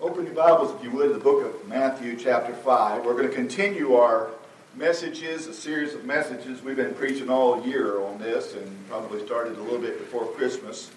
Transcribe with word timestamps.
Open 0.00 0.26
your 0.26 0.34
Bibles, 0.34 0.74
if 0.74 0.82
you 0.82 0.90
would, 0.90 1.06
to 1.06 1.14
the 1.14 1.20
book 1.20 1.44
of 1.44 1.68
Matthew, 1.68 2.16
chapter 2.16 2.52
5. 2.52 3.04
We're 3.04 3.12
going 3.12 3.28
to 3.28 3.34
continue 3.34 3.94
our 3.94 4.30
messages, 4.74 5.46
a 5.46 5.54
series 5.54 5.94
of 5.94 6.04
messages. 6.04 6.62
We've 6.62 6.74
been 6.74 6.94
preaching 6.94 7.30
all 7.30 7.64
year 7.64 8.00
on 8.00 8.18
this 8.18 8.54
and 8.54 8.88
probably 8.88 9.24
started 9.24 9.56
a 9.56 9.62
little 9.62 9.78
bit 9.78 10.00
before 10.00 10.26
Christmas. 10.32 10.90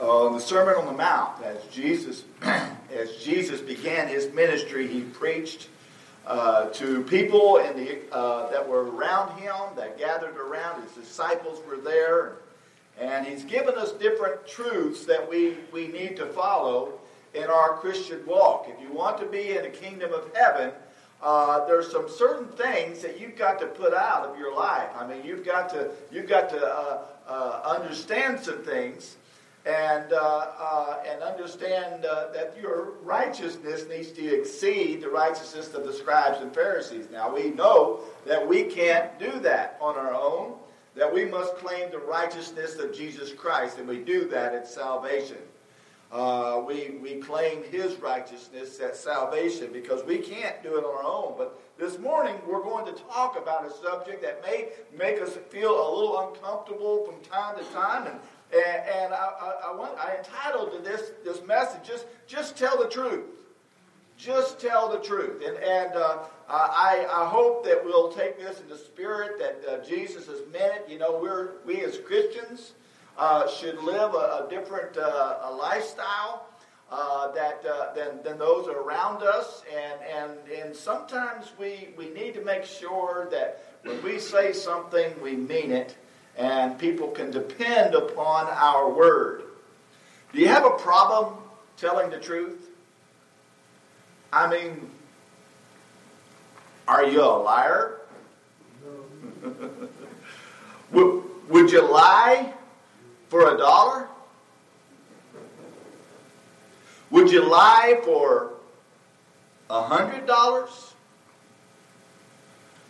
Uh, 0.00 0.28
the 0.28 0.38
Sermon 0.38 0.76
on 0.76 0.86
the 0.86 0.92
Mount, 0.92 1.42
as 1.42 1.60
Jesus, 1.72 2.22
as 2.42 3.16
Jesus 3.16 3.60
began 3.60 4.06
his 4.06 4.32
ministry, 4.32 4.86
he 4.86 5.00
preached 5.00 5.68
uh, 6.24 6.66
to 6.66 7.02
people 7.02 7.56
in 7.56 7.76
the, 7.76 7.98
uh, 8.12 8.48
that 8.52 8.66
were 8.66 8.92
around 8.92 9.40
him, 9.40 9.56
that 9.74 9.98
gathered 9.98 10.36
around. 10.36 10.80
His 10.84 10.92
disciples 10.92 11.60
were 11.66 11.78
there. 11.78 12.34
And 12.96 13.26
he's 13.26 13.42
given 13.42 13.74
us 13.74 13.90
different 13.92 14.46
truths 14.46 15.04
that 15.06 15.28
we, 15.28 15.56
we 15.72 15.88
need 15.88 16.16
to 16.18 16.26
follow 16.26 16.99
in 17.34 17.44
our 17.44 17.76
Christian 17.76 18.24
walk. 18.26 18.66
If 18.68 18.80
you 18.80 18.92
want 18.92 19.18
to 19.18 19.26
be 19.26 19.56
in 19.56 19.62
the 19.62 19.70
kingdom 19.70 20.12
of 20.12 20.34
heaven, 20.34 20.72
uh, 21.22 21.66
there's 21.66 21.90
some 21.90 22.08
certain 22.08 22.48
things 22.48 23.02
that 23.02 23.20
you've 23.20 23.36
got 23.36 23.60
to 23.60 23.66
put 23.66 23.92
out 23.92 24.26
of 24.26 24.38
your 24.38 24.54
life. 24.54 24.88
I 24.96 25.06
mean, 25.06 25.24
you've 25.24 25.44
got 25.44 25.68
to 25.70 25.90
you've 26.10 26.28
got 26.28 26.48
to 26.50 26.66
uh, 26.66 27.02
uh, 27.28 27.62
understand 27.64 28.40
some 28.40 28.62
things, 28.64 29.16
and 29.66 30.12
uh, 30.12 30.46
uh, 30.58 31.02
and 31.06 31.22
understand 31.22 32.06
uh, 32.06 32.28
that 32.32 32.56
your 32.60 32.92
righteousness 33.02 33.84
needs 33.88 34.12
to 34.12 34.34
exceed 34.34 35.02
the 35.02 35.10
righteousness 35.10 35.74
of 35.74 35.84
the 35.84 35.92
scribes 35.92 36.40
and 36.40 36.54
Pharisees. 36.54 37.08
Now 37.12 37.34
we 37.34 37.50
know 37.50 38.00
that 38.24 38.46
we 38.46 38.64
can't 38.64 39.16
do 39.18 39.38
that 39.40 39.76
on 39.80 39.96
our 39.96 40.14
own. 40.14 40.54
That 40.96 41.12
we 41.12 41.24
must 41.24 41.54
claim 41.56 41.90
the 41.90 41.98
righteousness 41.98 42.76
of 42.76 42.92
Jesus 42.92 43.32
Christ, 43.32 43.78
and 43.78 43.86
we 43.86 43.98
do 43.98 44.26
that 44.28 44.54
at 44.54 44.66
salvation. 44.66 45.36
Uh, 46.12 46.60
we, 46.66 46.98
we 47.00 47.20
claim 47.20 47.62
his 47.70 47.94
righteousness 48.00 48.80
at 48.80 48.96
salvation 48.96 49.70
because 49.72 50.04
we 50.04 50.18
can't 50.18 50.60
do 50.60 50.76
it 50.76 50.84
on 50.84 50.96
our 50.96 51.04
own. 51.04 51.34
But 51.38 51.60
this 51.78 52.00
morning 52.00 52.34
we're 52.48 52.62
going 52.62 52.84
to 52.86 53.00
talk 53.02 53.38
about 53.38 53.64
a 53.64 53.70
subject 53.70 54.20
that 54.22 54.42
may 54.42 54.70
make 54.98 55.22
us 55.22 55.38
feel 55.50 55.70
a 55.70 55.88
little 55.94 56.28
uncomfortable 56.28 57.04
from 57.06 57.20
time 57.30 57.56
to 57.58 57.64
time. 57.72 58.08
And, 58.08 58.18
and, 58.52 58.88
and 58.88 59.14
I, 59.14 59.16
I, 59.16 59.70
I, 59.70 59.76
want, 59.76 59.96
I 59.98 60.16
entitled 60.16 60.72
to 60.72 60.78
this, 60.78 61.12
this 61.24 61.46
message, 61.46 61.86
just, 61.86 62.06
just 62.26 62.56
tell 62.56 62.76
the 62.76 62.88
truth. 62.88 63.26
Just 64.18 64.60
tell 64.60 64.90
the 64.90 64.98
truth. 64.98 65.42
And, 65.46 65.56
and 65.58 65.94
uh, 65.94 66.18
I, 66.48 67.06
I 67.10 67.28
hope 67.28 67.64
that 67.64 67.82
we'll 67.84 68.12
take 68.12 68.38
this 68.38 68.60
in 68.60 68.68
the 68.68 68.76
spirit 68.76 69.38
that 69.38 69.62
uh, 69.66 69.84
Jesus 69.84 70.26
has 70.26 70.40
meant. 70.52 70.90
You 70.90 70.98
know, 70.98 71.18
we're, 71.22 71.52
we 71.64 71.82
as 71.82 71.98
Christians, 71.98 72.72
uh, 73.20 73.46
should 73.46 73.78
live 73.82 74.14
a, 74.14 74.44
a 74.44 74.46
different 74.48 74.96
uh, 74.96 75.36
a 75.44 75.52
lifestyle 75.52 76.46
uh, 76.90 77.30
that 77.32 77.62
uh, 77.66 77.92
than, 77.92 78.22
than 78.24 78.38
those 78.38 78.66
around 78.66 79.22
us, 79.22 79.62
and 79.70 80.00
and 80.02 80.32
and 80.48 80.74
sometimes 80.74 81.52
we 81.58 81.90
we 81.98 82.08
need 82.08 82.32
to 82.32 82.42
make 82.42 82.64
sure 82.64 83.28
that 83.30 83.62
when 83.82 84.02
we 84.02 84.18
say 84.18 84.54
something, 84.54 85.12
we 85.22 85.36
mean 85.36 85.70
it, 85.70 85.96
and 86.38 86.78
people 86.78 87.08
can 87.08 87.30
depend 87.30 87.94
upon 87.94 88.46
our 88.46 88.90
word. 88.90 89.42
Do 90.32 90.40
you 90.40 90.48
have 90.48 90.64
a 90.64 90.70
problem 90.70 91.34
telling 91.76 92.08
the 92.08 92.18
truth? 92.18 92.68
I 94.32 94.48
mean, 94.48 94.88
are 96.88 97.04
you 97.04 97.22
a 97.22 97.36
liar? 97.36 97.98
would, 100.92 101.22
would 101.48 101.70
you 101.70 101.82
lie 101.82 102.54
for 103.30 103.54
a 103.54 103.56
dollar? 103.56 104.08
Would 107.10 107.30
you 107.30 107.48
lie 107.48 108.00
for 108.04 108.52
a 109.70 109.82
hundred 109.82 110.26
dollars? 110.26 110.94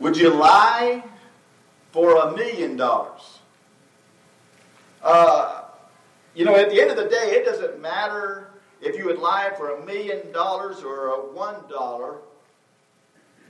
Would 0.01 0.17
you 0.17 0.31
lie 0.31 1.05
for 1.93 2.17
a 2.17 2.35
million 2.35 2.77
dollars? 2.77 3.39
Uh, 5.03 5.63
you 6.35 6.45
know, 6.45 6.57
at 6.57 6.71
the 6.71 6.81
end 6.81 6.91
of 6.91 6.97
the 6.97 7.09
day, 7.09 7.33
it 7.33 7.45
doesn't 7.45 7.81
matter 7.81 8.49
if 8.81 8.97
you 8.97 9.05
would 9.07 9.19
lie 9.19 9.51
for 9.57 9.77
a 9.77 9.85
million 9.85 10.33
dollars 10.33 10.83
or 10.83 11.09
a 11.09 11.21
one 11.33 11.57
dollar. 11.69 12.17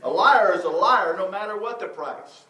A 0.02 0.10
liar 0.10 0.54
is 0.54 0.64
a 0.64 0.68
liar 0.68 1.14
no 1.16 1.30
matter 1.30 1.56
what 1.56 1.78
the 1.78 1.86
price. 1.86 2.44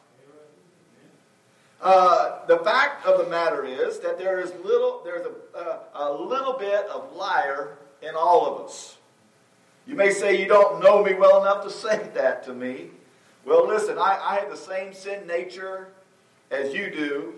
Uh, 1.82 2.44
the 2.46 2.58
fact 2.58 3.06
of 3.06 3.18
the 3.18 3.30
matter 3.30 3.64
is 3.64 4.00
that 4.00 4.18
there 4.18 4.38
is 4.38 4.52
little, 4.62 5.00
there's 5.02 5.26
a, 5.26 5.58
uh, 5.58 5.78
a 5.94 6.12
little 6.12 6.52
bit 6.58 6.86
of 6.86 7.14
liar 7.16 7.78
in 8.02 8.14
all 8.14 8.54
of 8.54 8.66
us. 8.66 8.98
You 9.86 9.94
may 9.94 10.10
say 10.10 10.38
you 10.38 10.46
don't 10.46 10.82
know 10.82 11.02
me 11.02 11.14
well 11.14 11.40
enough 11.40 11.64
to 11.64 11.70
say 11.70 12.10
that 12.14 12.44
to 12.44 12.52
me. 12.52 12.90
Well, 13.46 13.66
listen, 13.66 13.96
I, 13.96 14.20
I 14.22 14.34
have 14.40 14.50
the 14.50 14.56
same 14.56 14.92
sin 14.92 15.26
nature 15.26 15.88
as 16.50 16.74
you 16.74 16.90
do, 16.90 17.34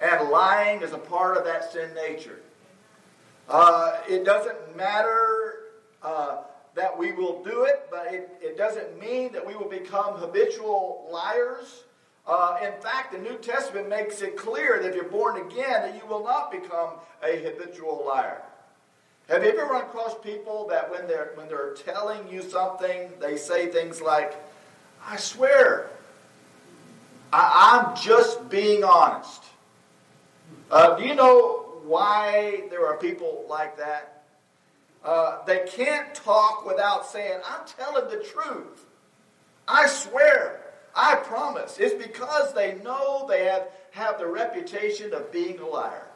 and 0.00 0.30
lying 0.30 0.82
is 0.82 0.92
a 0.92 0.98
part 0.98 1.36
of 1.36 1.44
that 1.44 1.72
sin 1.72 1.92
nature. 1.94 2.40
Uh, 3.48 3.98
it 4.08 4.24
doesn't 4.24 4.76
matter 4.76 5.54
uh, 6.02 6.42
that 6.76 6.96
we 6.96 7.12
will 7.12 7.42
do 7.42 7.64
it, 7.64 7.88
but 7.90 8.12
it, 8.12 8.30
it 8.40 8.56
doesn't 8.56 9.00
mean 9.00 9.32
that 9.32 9.44
we 9.44 9.56
will 9.56 9.68
become 9.68 10.14
habitual 10.14 11.08
liars 11.10 11.82
uh, 12.26 12.58
in 12.62 12.72
fact, 12.82 13.12
the 13.12 13.18
New 13.18 13.36
Testament 13.38 13.88
makes 13.88 14.20
it 14.20 14.36
clear 14.36 14.80
that 14.82 14.88
if 14.88 14.94
you're 14.96 15.04
born 15.04 15.36
again, 15.46 15.82
that 15.82 15.94
you 15.94 16.06
will 16.08 16.24
not 16.24 16.50
become 16.50 16.90
a 17.22 17.36
habitual 17.36 18.04
liar. 18.06 18.42
Have 19.28 19.44
you 19.44 19.50
ever 19.50 19.64
run 19.64 19.82
across 19.82 20.16
people 20.22 20.66
that 20.68 20.90
when 20.90 21.06
they're 21.06 21.32
when 21.34 21.48
they're 21.48 21.74
telling 21.74 22.28
you 22.28 22.42
something, 22.42 23.10
they 23.20 23.36
say 23.36 23.66
things 23.68 24.00
like, 24.00 24.34
"I 25.04 25.16
swear, 25.16 25.90
I, 27.32 27.80
am 27.80 27.96
just 27.96 28.48
being 28.48 28.84
honest." 28.84 29.42
Uh, 30.70 30.96
do 30.96 31.04
you 31.04 31.14
know 31.14 31.80
why 31.84 32.64
there 32.70 32.86
are 32.86 32.96
people 32.96 33.44
like 33.48 33.76
that? 33.78 34.22
Uh, 35.04 35.44
they 35.44 35.66
can't 35.66 36.12
talk 36.14 36.64
without 36.64 37.06
saying, 37.06 37.40
"I'm 37.44 37.66
telling 37.66 38.08
the 38.08 38.24
truth." 38.24 38.84
I 39.68 39.86
swear. 39.86 40.65
I 40.96 41.16
promise. 41.16 41.76
It's 41.78 42.02
because 42.02 42.54
they 42.54 42.76
know 42.82 43.26
they 43.28 43.44
have, 43.44 43.68
have 43.92 44.18
the 44.18 44.26
reputation 44.26 45.12
of 45.12 45.30
being 45.30 45.58
a 45.58 45.66
liar. 45.66 46.06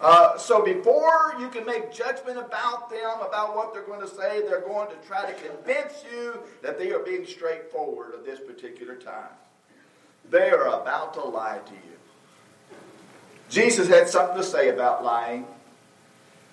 Uh, 0.00 0.36
so 0.36 0.64
before 0.64 1.34
you 1.38 1.48
can 1.48 1.66
make 1.66 1.92
judgment 1.92 2.38
about 2.38 2.88
them, 2.88 3.20
about 3.20 3.54
what 3.56 3.72
they're 3.72 3.84
going 3.84 4.00
to 4.00 4.08
say, 4.08 4.40
they're 4.42 4.60
going 4.60 4.88
to 4.88 4.96
try 5.06 5.30
to 5.30 5.48
convince 5.48 6.04
you 6.12 6.40
that 6.62 6.78
they 6.78 6.92
are 6.92 7.00
being 7.00 7.26
straightforward 7.26 8.14
at 8.14 8.24
this 8.24 8.40
particular 8.40 8.94
time. 8.96 9.30
They 10.30 10.50
are 10.50 10.66
about 10.80 11.14
to 11.14 11.20
lie 11.22 11.58
to 11.64 11.72
you. 11.72 12.76
Jesus 13.48 13.88
had 13.88 14.08
something 14.08 14.36
to 14.36 14.44
say 14.44 14.70
about 14.70 15.04
lying. 15.04 15.46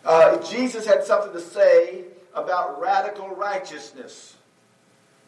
Uh, 0.03 0.37
Jesus 0.37 0.85
had 0.85 1.03
something 1.03 1.33
to 1.33 1.41
say 1.41 2.05
about 2.33 2.81
radical 2.81 3.29
righteousness. 3.29 4.35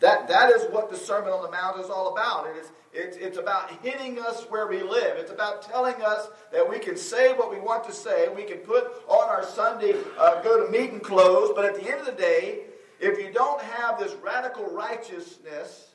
That, 0.01 0.27
that 0.27 0.51
is 0.51 0.63
what 0.71 0.89
the 0.89 0.97
Sermon 0.97 1.31
on 1.31 1.43
the 1.43 1.51
Mount 1.51 1.79
is 1.79 1.89
all 1.89 2.11
about. 2.11 2.47
It 2.47 2.57
is, 2.57 2.71
it's, 2.91 3.17
it's 3.17 3.37
about 3.37 3.71
hitting 3.83 4.19
us 4.19 4.43
where 4.49 4.67
we 4.67 4.81
live. 4.81 5.17
It's 5.17 5.31
about 5.31 5.61
telling 5.61 5.95
us 6.01 6.27
that 6.51 6.67
we 6.67 6.79
can 6.79 6.97
say 6.97 7.33
what 7.33 7.51
we 7.51 7.59
want 7.59 7.83
to 7.85 7.93
say. 7.93 8.27
We 8.35 8.43
can 8.43 8.57
put 8.57 8.85
on 9.07 9.29
our 9.29 9.45
Sunday 9.45 9.93
uh, 10.19 10.41
go 10.41 10.65
to 10.65 10.71
meeting 10.71 10.99
clothes. 10.99 11.51
But 11.55 11.65
at 11.65 11.75
the 11.75 11.89
end 11.89 11.99
of 11.99 12.07
the 12.07 12.11
day, 12.13 12.61
if 12.99 13.19
you 13.19 13.31
don't 13.31 13.61
have 13.61 13.99
this 13.99 14.13
radical 14.23 14.65
righteousness 14.65 15.89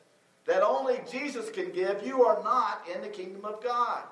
that 0.46 0.62
only 0.62 1.00
Jesus 1.10 1.50
can 1.50 1.72
give, 1.72 2.06
you 2.06 2.24
are 2.24 2.42
not 2.44 2.82
in 2.94 3.02
the 3.02 3.08
kingdom 3.08 3.44
of 3.44 3.62
God. 3.62 4.04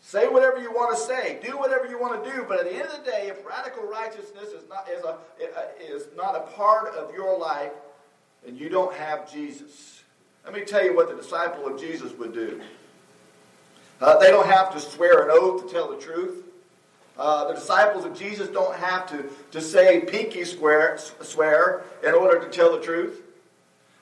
Say 0.00 0.28
whatever 0.28 0.60
you 0.60 0.70
want 0.72 0.96
to 0.96 1.02
say. 1.02 1.40
Do 1.44 1.58
whatever 1.58 1.86
you 1.86 1.98
want 1.98 2.24
to 2.24 2.30
do. 2.30 2.44
But 2.48 2.60
at 2.60 2.64
the 2.66 2.74
end 2.74 2.88
of 2.88 3.04
the 3.04 3.10
day, 3.10 3.28
if 3.28 3.44
radical 3.44 3.84
righteousness 3.84 4.48
is 4.48 4.62
not, 4.68 4.88
is 4.88 5.04
a, 5.04 5.18
is 5.80 6.08
not 6.16 6.36
a 6.36 6.40
part 6.52 6.94
of 6.94 7.12
your 7.12 7.38
life, 7.38 7.72
and 8.46 8.58
you 8.58 8.68
don't 8.68 8.94
have 8.94 9.30
Jesus. 9.30 10.02
Let 10.44 10.54
me 10.54 10.62
tell 10.62 10.84
you 10.84 10.94
what 10.94 11.08
the 11.08 11.14
disciple 11.14 11.66
of 11.66 11.80
Jesus 11.80 12.12
would 12.12 12.32
do. 12.32 12.60
Uh, 14.00 14.18
they 14.18 14.30
don't 14.30 14.46
have 14.46 14.72
to 14.72 14.80
swear 14.80 15.22
an 15.22 15.30
oath 15.30 15.66
to 15.66 15.72
tell 15.72 15.88
the 15.88 15.96
truth. 16.00 16.44
Uh, 17.18 17.48
the 17.48 17.54
disciples 17.54 18.04
of 18.04 18.16
Jesus 18.16 18.48
don't 18.48 18.76
have 18.76 19.08
to, 19.08 19.24
to 19.50 19.60
say 19.60 20.00
pinky 20.00 20.44
swear, 20.44 20.98
swear 21.22 21.82
in 22.06 22.14
order 22.14 22.38
to 22.38 22.50
tell 22.50 22.76
the 22.76 22.82
truth. 22.82 23.22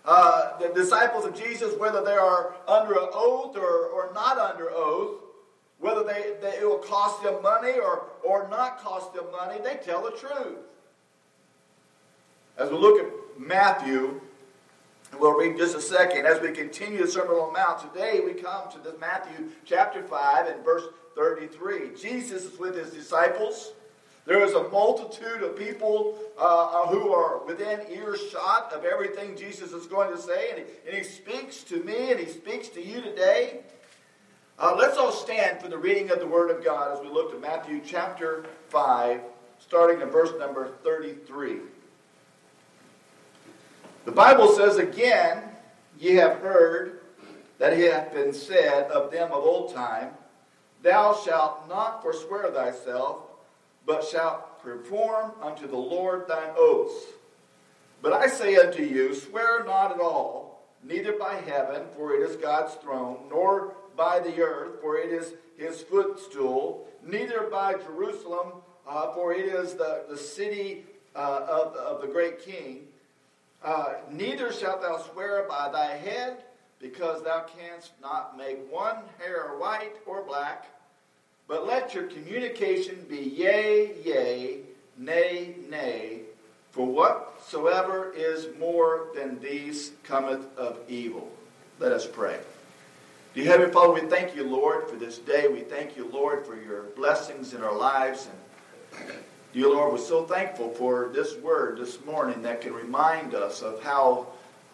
Uh, 0.04 0.58
the 0.58 0.68
disciples 0.74 1.24
of 1.24 1.34
Jesus, 1.34 1.78
whether 1.78 2.04
they 2.04 2.12
are 2.12 2.54
under 2.66 2.92
an 2.92 3.08
oath 3.12 3.56
or, 3.56 3.86
or 3.86 4.12
not 4.12 4.36
under 4.36 4.70
oath, 4.70 5.20
whether 5.78 6.02
they, 6.02 6.34
they, 6.42 6.58
it 6.58 6.68
will 6.68 6.78
cost 6.78 7.22
them 7.22 7.40
money 7.42 7.78
or, 7.78 8.06
or 8.22 8.48
not 8.50 8.82
cost 8.82 9.14
them 9.14 9.24
money, 9.32 9.60
they 9.62 9.76
tell 9.76 10.02
the 10.02 10.10
truth. 10.10 10.58
As 12.58 12.70
we 12.70 12.76
look 12.76 13.00
at 13.00 13.10
Matthew, 13.38 14.20
And 15.12 15.20
We'll 15.20 15.32
read 15.32 15.56
just 15.56 15.76
a 15.76 15.80
second. 15.80 16.26
As 16.26 16.40
we 16.40 16.52
continue 16.52 17.04
the 17.04 17.10
Sermon 17.10 17.36
on 17.36 17.52
the 17.52 17.58
Mount, 17.58 17.80
today 17.80 18.20
we 18.24 18.32
come 18.32 18.70
to 18.72 18.78
this 18.78 18.94
Matthew 19.00 19.48
chapter 19.64 20.02
5 20.02 20.46
and 20.46 20.64
verse 20.64 20.84
33. 21.16 21.90
Jesus 21.96 22.44
is 22.44 22.58
with 22.58 22.76
his 22.76 22.90
disciples. 22.90 23.72
There 24.26 24.42
is 24.42 24.54
a 24.54 24.68
multitude 24.70 25.42
of 25.42 25.56
people 25.56 26.18
uh, 26.38 26.86
who 26.86 27.12
are 27.12 27.44
within 27.44 27.80
earshot 27.90 28.72
of 28.72 28.84
everything 28.84 29.36
Jesus 29.36 29.72
is 29.72 29.86
going 29.86 30.10
to 30.14 30.20
say, 30.20 30.50
and 30.50 30.58
he, 30.60 30.64
and 30.88 30.96
he 30.96 31.04
speaks 31.04 31.62
to 31.64 31.82
me 31.84 32.10
and 32.10 32.18
he 32.18 32.26
speaks 32.26 32.68
to 32.68 32.82
you 32.82 33.02
today. 33.02 33.60
Uh, 34.58 34.74
let's 34.78 34.96
all 34.96 35.12
stand 35.12 35.60
for 35.60 35.68
the 35.68 35.76
reading 35.76 36.10
of 36.10 36.20
the 36.20 36.26
Word 36.26 36.50
of 36.50 36.64
God 36.64 36.96
as 36.96 37.04
we 37.04 37.08
look 37.12 37.32
to 37.32 37.38
Matthew 37.38 37.82
chapter 37.84 38.46
5, 38.68 39.20
starting 39.58 40.00
in 40.00 40.08
verse 40.08 40.30
number 40.38 40.68
33. 40.82 41.58
The 44.04 44.12
Bible 44.12 44.48
says, 44.48 44.76
Again, 44.76 45.42
ye 45.98 46.14
have 46.16 46.38
heard 46.38 47.00
that 47.58 47.72
it 47.72 47.90
hath 47.90 48.12
been 48.12 48.32
said 48.32 48.90
of 48.90 49.10
them 49.10 49.32
of 49.32 49.44
old 49.44 49.74
time, 49.74 50.10
Thou 50.82 51.18
shalt 51.24 51.68
not 51.68 52.02
forswear 52.02 52.50
thyself, 52.50 53.22
but 53.86 54.04
shalt 54.04 54.62
perform 54.62 55.32
unto 55.40 55.66
the 55.66 55.76
Lord 55.76 56.28
thine 56.28 56.52
oaths. 56.56 57.06
But 58.02 58.12
I 58.12 58.26
say 58.26 58.56
unto 58.56 58.82
you, 58.82 59.14
swear 59.14 59.64
not 59.64 59.92
at 59.92 60.00
all, 60.00 60.68
neither 60.82 61.12
by 61.12 61.36
heaven, 61.46 61.84
for 61.96 62.14
it 62.14 62.20
is 62.28 62.36
God's 62.36 62.74
throne, 62.74 63.16
nor 63.30 63.74
by 63.96 64.20
the 64.20 64.42
earth, 64.42 64.82
for 64.82 64.98
it 64.98 65.10
is 65.10 65.32
his 65.56 65.80
footstool, 65.80 66.86
neither 67.02 67.48
by 67.50 67.74
Jerusalem, 67.74 68.52
uh, 68.86 69.14
for 69.14 69.32
it 69.32 69.46
is 69.46 69.72
the, 69.74 70.04
the 70.10 70.18
city 70.18 70.84
uh, 71.16 71.46
of, 71.48 71.74
of 71.76 72.02
the 72.02 72.08
great 72.08 72.44
king. 72.44 72.88
Uh, 73.64 73.94
neither 74.10 74.52
shalt 74.52 74.82
thou 74.82 74.98
swear 74.98 75.46
by 75.48 75.70
thy 75.72 75.96
head, 75.96 76.36
because 76.80 77.22
thou 77.22 77.40
canst 77.58 77.92
not 78.02 78.36
make 78.36 78.58
one 78.70 78.98
hair 79.18 79.54
white 79.58 79.96
or 80.06 80.22
black. 80.22 80.66
But 81.48 81.66
let 81.66 81.94
your 81.94 82.04
communication 82.04 83.06
be 83.08 83.16
yea, 83.16 83.92
yea, 84.04 84.58
nay, 84.98 85.54
nay, 85.70 86.20
for 86.72 86.86
whatsoever 86.86 88.12
is 88.14 88.48
more 88.58 89.08
than 89.14 89.40
these 89.40 89.92
cometh 90.02 90.46
of 90.58 90.78
evil. 90.88 91.30
Let 91.78 91.92
us 91.92 92.06
pray. 92.06 92.38
Dear 93.34 93.46
Heavenly 93.46 93.72
Father, 93.72 93.92
we 93.94 94.00
thank 94.02 94.36
you, 94.36 94.44
Lord, 94.44 94.88
for 94.88 94.96
this 94.96 95.18
day. 95.18 95.48
We 95.48 95.60
thank 95.60 95.96
you, 95.96 96.08
Lord, 96.12 96.46
for 96.46 96.54
your 96.54 96.82
blessings 96.96 97.54
in 97.54 97.62
our 97.62 97.76
lives. 97.76 98.28
And 98.92 99.08
dear 99.54 99.68
Lord, 99.68 99.92
we're 99.92 99.98
so 99.98 100.24
thankful 100.24 100.70
for 100.70 101.10
this 101.14 101.36
word 101.36 101.78
this 101.78 102.04
morning 102.04 102.42
that 102.42 102.60
can 102.60 102.74
remind 102.74 103.36
us 103.36 103.62
of 103.62 103.80
how 103.84 104.26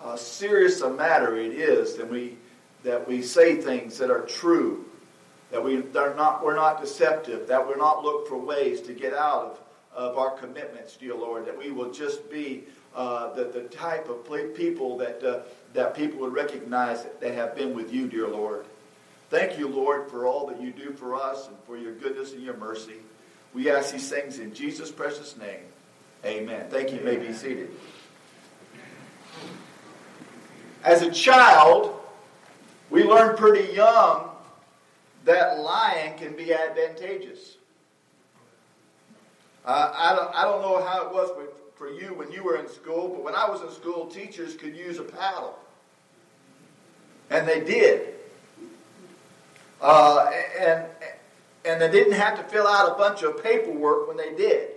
uh, 0.02 0.16
serious 0.16 0.80
a 0.80 0.88
matter 0.88 1.36
it 1.36 1.52
is 1.52 1.96
that 1.96 2.10
we 2.10 2.38
that 2.82 3.06
we 3.06 3.20
say 3.20 3.56
things 3.56 3.98
that 3.98 4.10
are 4.10 4.22
true, 4.22 4.86
that 5.50 5.62
we 5.62 5.76
are 5.94 6.14
not 6.14 6.42
we're 6.42 6.56
not 6.56 6.80
deceptive, 6.80 7.46
that 7.46 7.68
we're 7.68 7.76
not 7.76 8.02
look 8.02 8.26
for 8.26 8.38
ways 8.38 8.80
to 8.80 8.94
get 8.94 9.12
out 9.12 9.60
of, 9.94 10.12
of 10.12 10.16
our 10.16 10.30
commitments, 10.30 10.96
dear 10.96 11.14
Lord, 11.14 11.44
that 11.44 11.58
we 11.58 11.70
will 11.70 11.92
just 11.92 12.30
be 12.30 12.64
uh, 12.94 13.34
the, 13.34 13.44
the 13.44 13.64
type 13.64 14.08
of 14.08 14.26
people 14.54 14.96
that, 14.96 15.22
uh, 15.22 15.40
that 15.74 15.94
people 15.94 16.20
would 16.20 16.32
recognize 16.32 17.02
that 17.02 17.20
they 17.20 17.34
have 17.34 17.54
been 17.54 17.74
with 17.74 17.92
you, 17.92 18.08
dear 18.08 18.28
Lord. 18.28 18.64
Thank 19.28 19.58
you, 19.58 19.68
Lord, 19.68 20.10
for 20.10 20.26
all 20.26 20.46
that 20.46 20.60
you 20.60 20.72
do 20.72 20.92
for 20.92 21.14
us 21.14 21.48
and 21.48 21.56
for 21.66 21.76
your 21.76 21.92
goodness 21.92 22.32
and 22.32 22.42
your 22.42 22.56
mercy. 22.56 22.96
We 23.54 23.70
ask 23.70 23.92
these 23.92 24.08
things 24.08 24.38
in 24.38 24.54
Jesus' 24.54 24.90
precious 24.90 25.36
name. 25.36 25.60
Amen. 26.24 26.66
Thank 26.70 26.92
you. 26.92 26.98
You 26.98 27.04
may 27.04 27.16
be 27.16 27.32
seated. 27.32 27.70
As 30.84 31.02
a 31.02 31.10
child, 31.10 31.98
we 32.90 33.04
learn 33.04 33.36
pretty 33.36 33.72
young 33.72 34.30
that 35.24 35.58
lying 35.60 36.16
can 36.16 36.34
be 36.36 36.54
advantageous. 36.54 37.56
Uh, 39.64 39.92
I, 39.94 40.16
don't, 40.16 40.34
I 40.34 40.44
don't 40.44 40.62
know 40.62 40.82
how 40.82 41.06
it 41.06 41.12
was 41.12 41.30
with 41.36 41.50
for 41.80 41.90
you 41.90 42.12
when 42.12 42.30
you 42.30 42.42
were 42.42 42.56
in 42.56 42.68
school, 42.68 43.08
but 43.08 43.24
when 43.24 43.34
I 43.34 43.48
was 43.48 43.62
in 43.62 43.70
school, 43.70 44.06
teachers 44.06 44.54
could 44.54 44.76
use 44.76 44.98
a 44.98 45.02
paddle. 45.02 45.58
And 47.30 47.48
they 47.48 47.60
did. 47.60 48.14
Uh, 49.80 50.30
and, 50.58 50.84
and 51.64 51.80
they 51.80 51.90
didn't 51.90 52.14
have 52.14 52.38
to 52.38 52.44
fill 52.44 52.66
out 52.66 52.90
a 52.90 52.94
bunch 52.94 53.22
of 53.22 53.42
paperwork 53.42 54.08
when 54.08 54.16
they 54.16 54.34
did. 54.34 54.70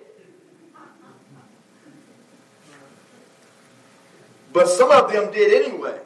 But 4.52 4.70
some 4.70 4.92
of 4.92 5.12
them 5.12 5.32
did 5.32 5.66
anyway. 5.66 6.00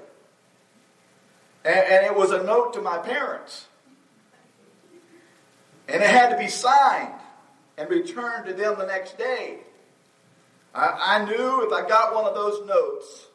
And, 1.65 1.75
and 1.75 2.05
it 2.05 2.15
was 2.15 2.31
a 2.31 2.43
note 2.43 2.73
to 2.73 2.81
my 2.81 2.97
parents. 2.97 3.65
And 5.89 6.01
it 6.01 6.09
had 6.09 6.29
to 6.29 6.37
be 6.37 6.47
signed 6.47 7.13
and 7.77 7.89
returned 7.89 8.45
to 8.47 8.53
them 8.53 8.77
the 8.77 8.85
next 8.85 9.17
day. 9.17 9.59
I, 10.73 11.17
I 11.19 11.25
knew 11.25 11.65
if 11.65 11.73
I 11.73 11.87
got 11.87 12.13
one 12.13 12.25
of 12.25 12.35
those 12.35 12.65
notes 12.65 13.27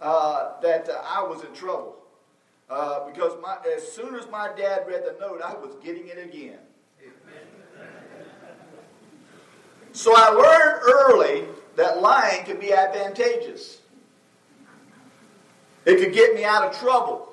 uh, 0.00 0.60
that 0.62 0.88
uh, 0.88 1.02
I 1.04 1.22
was 1.22 1.42
in 1.42 1.52
trouble. 1.52 1.95
Uh, 2.68 3.06
because 3.06 3.32
my, 3.40 3.56
as 3.76 3.92
soon 3.92 4.16
as 4.16 4.28
my 4.28 4.50
dad 4.56 4.86
read 4.88 5.04
the 5.04 5.16
note, 5.20 5.40
I 5.42 5.54
was 5.54 5.76
getting 5.84 6.08
it 6.08 6.18
again. 6.18 6.58
So 9.92 10.12
I 10.14 10.28
learned 10.28 10.82
early 10.82 11.44
that 11.76 12.02
lying 12.02 12.44
could 12.44 12.60
be 12.60 12.72
advantageous. 12.72 13.78
It 15.84 15.98
could 16.00 16.12
get 16.12 16.34
me 16.34 16.44
out 16.44 16.64
of 16.64 16.78
trouble. 16.78 17.32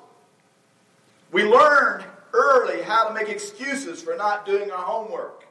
We 1.32 1.42
learned 1.42 2.04
early 2.32 2.82
how 2.82 3.08
to 3.08 3.14
make 3.14 3.28
excuses 3.28 4.00
for 4.00 4.16
not 4.16 4.46
doing 4.46 4.70
our 4.70 4.82
homework. 4.82 5.46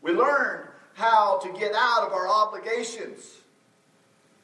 We 0.00 0.12
learned 0.12 0.68
how 0.94 1.38
to 1.40 1.52
get 1.58 1.72
out 1.74 2.06
of 2.06 2.12
our 2.12 2.28
obligations. 2.28 3.38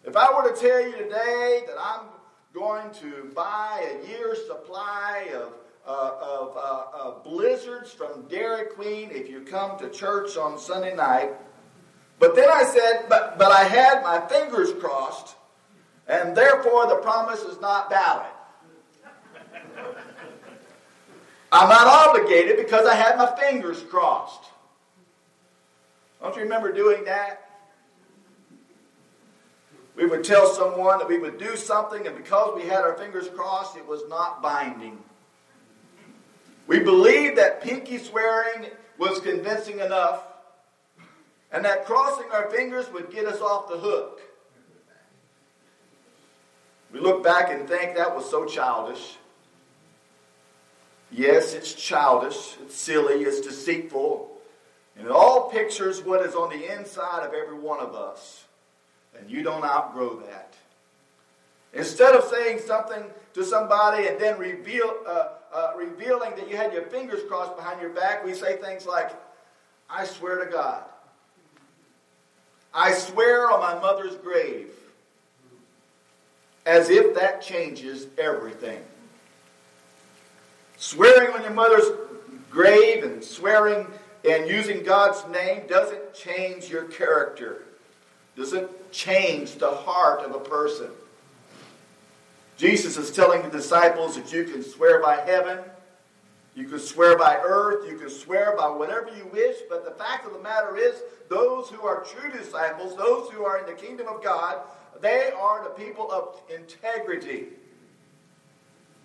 If 0.04 0.16
I 0.16 0.32
were 0.34 0.52
to 0.52 0.60
tell 0.60 0.84
you 0.84 0.92
today 0.92 1.62
that 1.66 1.76
I'm 1.78 2.00
going 2.54 2.88
to 2.92 3.32
buy 3.34 3.84
a 3.90 4.08
year's 4.08 4.46
supply 4.46 5.28
of, 5.34 5.54
uh, 5.84 6.12
of, 6.22 6.56
uh, 6.56 6.84
of 6.94 7.24
blizzards 7.24 7.92
from 7.92 8.28
Dairy 8.28 8.66
Queen 8.66 9.10
if 9.10 9.28
you 9.28 9.40
come 9.40 9.76
to 9.80 9.90
church 9.90 10.36
on 10.36 10.56
Sunday 10.56 10.94
night, 10.94 11.32
but 12.20 12.36
then 12.36 12.48
I 12.48 12.62
said, 12.62 13.06
but, 13.08 13.38
but 13.38 13.50
I 13.50 13.64
had 13.64 14.04
my 14.04 14.20
fingers 14.28 14.72
crossed, 14.74 15.34
and 16.06 16.36
therefore 16.36 16.86
the 16.86 16.96
promise 16.96 17.40
is 17.40 17.60
not 17.60 17.90
valid. 17.90 18.30
I'm 21.50 21.68
not 21.68 21.86
obligated 21.86 22.56
because 22.56 22.86
I 22.86 22.94
had 22.94 23.16
my 23.16 23.34
fingers 23.36 23.82
crossed. 23.82 24.44
Don't 26.20 26.36
you 26.36 26.42
remember 26.42 26.72
doing 26.72 27.04
that? 27.04 27.43
We 29.96 30.06
would 30.06 30.24
tell 30.24 30.52
someone 30.52 30.98
that 30.98 31.08
we 31.08 31.18
would 31.18 31.38
do 31.38 31.56
something, 31.56 32.06
and 32.06 32.16
because 32.16 32.56
we 32.56 32.68
had 32.68 32.82
our 32.82 32.94
fingers 32.94 33.28
crossed, 33.28 33.76
it 33.76 33.86
was 33.86 34.02
not 34.08 34.42
binding. 34.42 34.98
We 36.66 36.80
believed 36.80 37.38
that 37.38 37.62
pinky 37.62 37.98
swearing 37.98 38.70
was 38.98 39.20
convincing 39.20 39.80
enough, 39.80 40.24
and 41.52 41.64
that 41.64 41.86
crossing 41.86 42.30
our 42.32 42.50
fingers 42.50 42.90
would 42.92 43.10
get 43.12 43.26
us 43.26 43.40
off 43.40 43.68
the 43.68 43.78
hook. 43.78 44.20
We 46.92 47.00
look 47.00 47.22
back 47.22 47.50
and 47.50 47.68
think 47.68 47.96
that 47.96 48.14
was 48.14 48.28
so 48.28 48.44
childish. 48.46 49.16
Yes, 51.10 51.54
it's 51.54 51.72
childish, 51.72 52.56
it's 52.62 52.74
silly, 52.74 53.22
it's 53.22 53.40
deceitful, 53.40 54.32
and 54.96 55.06
it 55.06 55.12
all 55.12 55.50
pictures 55.50 56.02
what 56.02 56.24
is 56.26 56.34
on 56.34 56.50
the 56.50 56.76
inside 56.76 57.24
of 57.24 57.32
every 57.32 57.58
one 57.58 57.78
of 57.78 57.94
us. 57.94 58.43
And 59.18 59.30
you 59.30 59.42
don't 59.42 59.64
outgrow 59.64 60.20
that. 60.20 60.54
Instead 61.72 62.14
of 62.14 62.24
saying 62.24 62.60
something 62.60 63.02
to 63.34 63.44
somebody 63.44 64.06
and 64.06 64.18
then 64.20 64.38
reveal, 64.38 64.94
uh, 65.06 65.28
uh, 65.52 65.72
revealing 65.76 66.30
that 66.36 66.48
you 66.48 66.56
had 66.56 66.72
your 66.72 66.84
fingers 66.84 67.22
crossed 67.28 67.56
behind 67.56 67.80
your 67.80 67.90
back, 67.90 68.24
we 68.24 68.34
say 68.34 68.56
things 68.56 68.86
like, 68.86 69.10
I 69.90 70.04
swear 70.04 70.44
to 70.44 70.50
God. 70.50 70.84
I 72.72 72.92
swear 72.92 73.50
on 73.50 73.60
my 73.60 73.80
mother's 73.80 74.16
grave. 74.16 74.70
As 76.66 76.90
if 76.90 77.14
that 77.16 77.42
changes 77.42 78.06
everything. 78.18 78.80
Swearing 80.76 81.34
on 81.34 81.42
your 81.42 81.52
mother's 81.52 81.86
grave 82.50 83.04
and 83.04 83.22
swearing 83.22 83.86
and 84.28 84.48
using 84.48 84.82
God's 84.82 85.24
name 85.30 85.66
doesn't 85.68 86.14
change 86.14 86.68
your 86.68 86.84
character, 86.84 87.64
doesn't 88.36 88.92
change 88.92 89.56
the 89.56 89.70
heart 89.70 90.20
of 90.20 90.34
a 90.34 90.40
person. 90.40 90.90
Jesus 92.56 92.96
is 92.96 93.10
telling 93.10 93.42
the 93.42 93.50
disciples 93.50 94.16
that 94.16 94.32
you 94.32 94.44
can 94.44 94.62
swear 94.62 95.00
by 95.02 95.16
heaven, 95.16 95.58
you 96.54 96.68
can 96.68 96.78
swear 96.78 97.18
by 97.18 97.40
earth, 97.42 97.88
you 97.90 97.98
can 97.98 98.08
swear 98.08 98.56
by 98.56 98.68
whatever 98.68 99.08
you 99.16 99.26
wish, 99.32 99.56
but 99.68 99.84
the 99.84 99.90
fact 99.90 100.24
of 100.24 100.32
the 100.32 100.38
matter 100.38 100.76
is, 100.76 101.02
those 101.28 101.68
who 101.68 101.84
are 101.84 102.04
true 102.04 102.30
disciples, 102.30 102.96
those 102.96 103.30
who 103.30 103.44
are 103.44 103.58
in 103.58 103.66
the 103.66 103.72
kingdom 103.72 104.06
of 104.06 104.22
God, 104.22 104.60
they 105.00 105.32
are 105.32 105.64
the 105.64 105.70
people 105.70 106.10
of 106.12 106.40
integrity. 106.54 107.46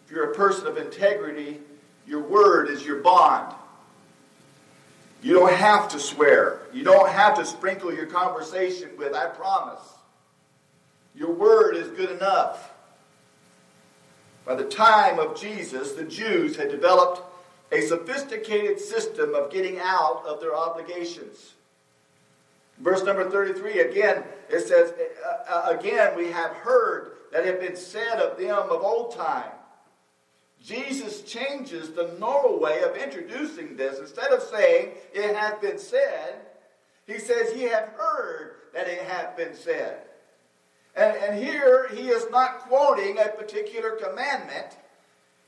If 0.06 0.12
you're 0.12 0.32
a 0.32 0.36
person 0.36 0.68
of 0.68 0.78
integrity, 0.78 1.60
your 2.06 2.22
word 2.22 2.70
is 2.70 2.86
your 2.86 3.02
bond. 3.02 3.56
You 5.22 5.34
don't 5.34 5.54
have 5.54 5.90
to 5.90 6.00
swear. 6.00 6.62
You 6.74 6.84
don't 6.84 7.10
have 7.10 7.36
to 7.38 7.46
sprinkle 7.46 7.94
your 7.94 8.06
conversation 8.06 8.92
with, 8.98 9.14
I 9.14 9.28
promise. 9.28 9.82
Your 11.14 11.32
word 11.32 11.76
is 11.76 11.90
good 11.90 12.12
enough. 12.12 12.72
By 14.46 14.56
the 14.56 14.64
time 14.64 15.20
of 15.20 15.40
Jesus, 15.40 15.92
the 15.92 16.06
Jews 16.06 16.56
had 16.56 16.70
developed 16.70 17.22
a 17.72 17.82
sophisticated 17.82 18.80
system 18.80 19.36
of 19.36 19.52
getting 19.52 19.80
out 19.80 20.24
of 20.26 20.40
their 20.40 20.56
obligations. 20.56 21.54
Verse 22.80 23.04
number 23.04 23.30
33, 23.30 23.82
again, 23.82 24.24
it 24.50 24.66
says, 24.66 24.94
uh, 25.24 25.54
uh, 25.54 25.78
Again, 25.78 26.16
we 26.16 26.32
have 26.32 26.52
heard 26.52 27.12
that 27.32 27.46
have 27.46 27.60
been 27.60 27.76
said 27.76 28.20
of 28.20 28.40
them 28.40 28.58
of 28.58 28.82
old 28.82 29.16
time. 29.16 29.52
Jesus 30.64 31.22
changes 31.22 31.92
the 31.92 32.16
normal 32.20 32.60
way 32.60 32.82
of 32.82 32.98
introducing 32.98 33.78
this. 33.78 34.00
Instead 34.00 34.32
of 34.32 34.42
saying, 34.44 34.92
It 35.14 35.36
hath 35.36 35.62
been 35.62 35.80
said, 35.80 36.36
he 37.08 37.18
says, 37.18 37.56
Ye 37.56 37.64
have 37.64 37.90
heard 37.98 38.56
that 38.74 38.88
it 38.88 39.02
hath 39.04 39.38
been 39.38 39.56
said. 39.56 40.02
And, 40.96 41.16
and 41.18 41.44
here 41.44 41.88
he 41.94 42.10
is 42.10 42.30
not 42.30 42.60
quoting 42.60 43.18
a 43.18 43.30
particular 43.30 43.92
commandment, 43.92 44.78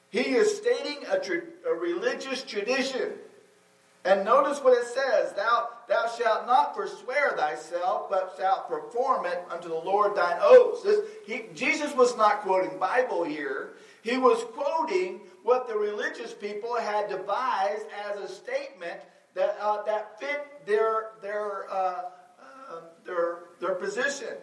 he 0.09 0.35
is 0.35 0.57
stating 0.57 0.97
a, 1.09 1.19
tra- 1.19 1.41
a 1.67 1.73
religious 1.73 2.43
tradition. 2.43 3.13
And 4.03 4.25
notice 4.25 4.59
what 4.59 4.77
it 4.77 4.87
says 4.87 5.33
Thou, 5.33 5.69
thou 5.87 6.07
shalt 6.17 6.47
not 6.47 6.75
forswear 6.75 7.33
thyself, 7.37 8.09
but 8.09 8.33
shalt 8.37 8.67
perform 8.67 9.25
it 9.25 9.43
unto 9.49 9.69
the 9.69 9.75
Lord 9.75 10.15
thine 10.15 10.39
oaths. 10.41 10.83
This, 10.83 10.99
he, 11.27 11.43
Jesus 11.53 11.93
was 11.95 12.17
not 12.17 12.41
quoting 12.41 12.79
Bible 12.79 13.23
here. 13.23 13.73
He 14.01 14.17
was 14.17 14.43
quoting 14.53 15.21
what 15.43 15.67
the 15.67 15.75
religious 15.75 16.33
people 16.33 16.75
had 16.75 17.09
devised 17.09 17.85
as 18.09 18.19
a 18.19 18.27
statement 18.27 18.99
that, 19.35 19.57
uh, 19.61 19.83
that 19.83 20.19
fit 20.19 20.65
their, 20.65 21.11
their, 21.21 21.71
uh, 21.71 22.01
uh, 22.39 22.81
their, 23.05 23.39
their 23.59 23.75
position. 23.75 24.35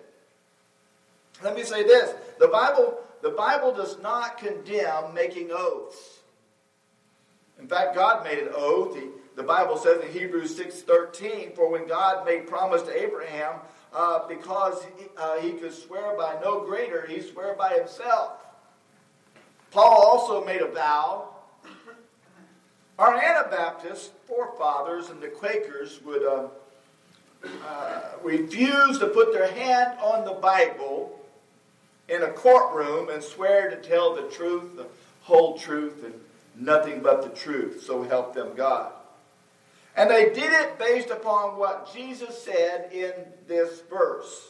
Let 1.43 1.55
me 1.55 1.63
say 1.63 1.83
this. 1.85 2.15
The 2.39 2.49
Bible, 2.49 3.01
the 3.23 3.31
Bible 3.31 3.73
does 3.73 3.99
not 4.01 4.39
condemn 4.39 5.15
making 5.15 5.51
oaths. 5.53 6.19
In 7.59 7.67
fact, 7.67 7.95
God 7.95 8.25
made 8.25 8.39
an 8.39 8.51
oath. 8.55 8.97
He, 8.97 9.09
the 9.37 9.43
Bible 9.43 9.77
says 9.77 10.03
in 10.05 10.13
Hebrews 10.13 10.59
6.13, 10.59 11.55
For 11.55 11.71
when 11.71 11.87
God 11.87 12.25
made 12.25 12.47
promise 12.47 12.83
to 12.83 13.03
Abraham, 13.03 13.57
uh, 13.93 14.27
because 14.29 14.85
he, 14.97 15.07
uh, 15.17 15.39
he 15.41 15.53
could 15.53 15.73
swear 15.73 16.17
by 16.17 16.39
no 16.43 16.65
greater, 16.65 17.07
he 17.07 17.21
swore 17.21 17.55
by 17.55 17.75
himself. 17.75 18.33
Paul 19.71 20.03
also 20.03 20.45
made 20.45 20.63
a 20.63 20.69
vow. 20.69 21.29
Our 22.99 23.15
Anabaptist 23.15 24.13
forefathers 24.27 25.09
and 25.11 25.21
the 25.21 25.29
Quakers 25.29 26.01
would 26.03 26.25
uh, 26.25 26.49
uh, 27.65 28.03
refuse 28.23 28.99
to 28.99 29.07
put 29.07 29.33
their 29.33 29.51
hand 29.51 29.99
on 30.01 30.25
the 30.25 30.33
Bible 30.33 31.19
in 32.09 32.23
a 32.23 32.29
courtroom 32.29 33.11
and 33.11 33.23
swear 33.23 33.71
to 33.71 33.77
tell 33.77 34.15
the 34.15 34.23
truth, 34.23 34.77
the 34.77 34.87
whole 35.23 35.57
truth, 35.59 36.05
and 36.05 36.15
nothing 36.57 37.01
but 37.01 37.23
the 37.23 37.29
truth. 37.29 37.85
So 37.85 38.03
help 38.03 38.35
them 38.35 38.55
God. 38.57 38.93
And 39.97 40.11
they 40.11 40.27
did 40.27 40.53
it 40.53 40.79
based 40.79 41.11
upon 41.11 41.59
what 41.59 41.93
Jesus 41.93 42.43
said 42.43 42.91
in 42.93 43.13
this 43.47 43.83
verse. 43.91 44.49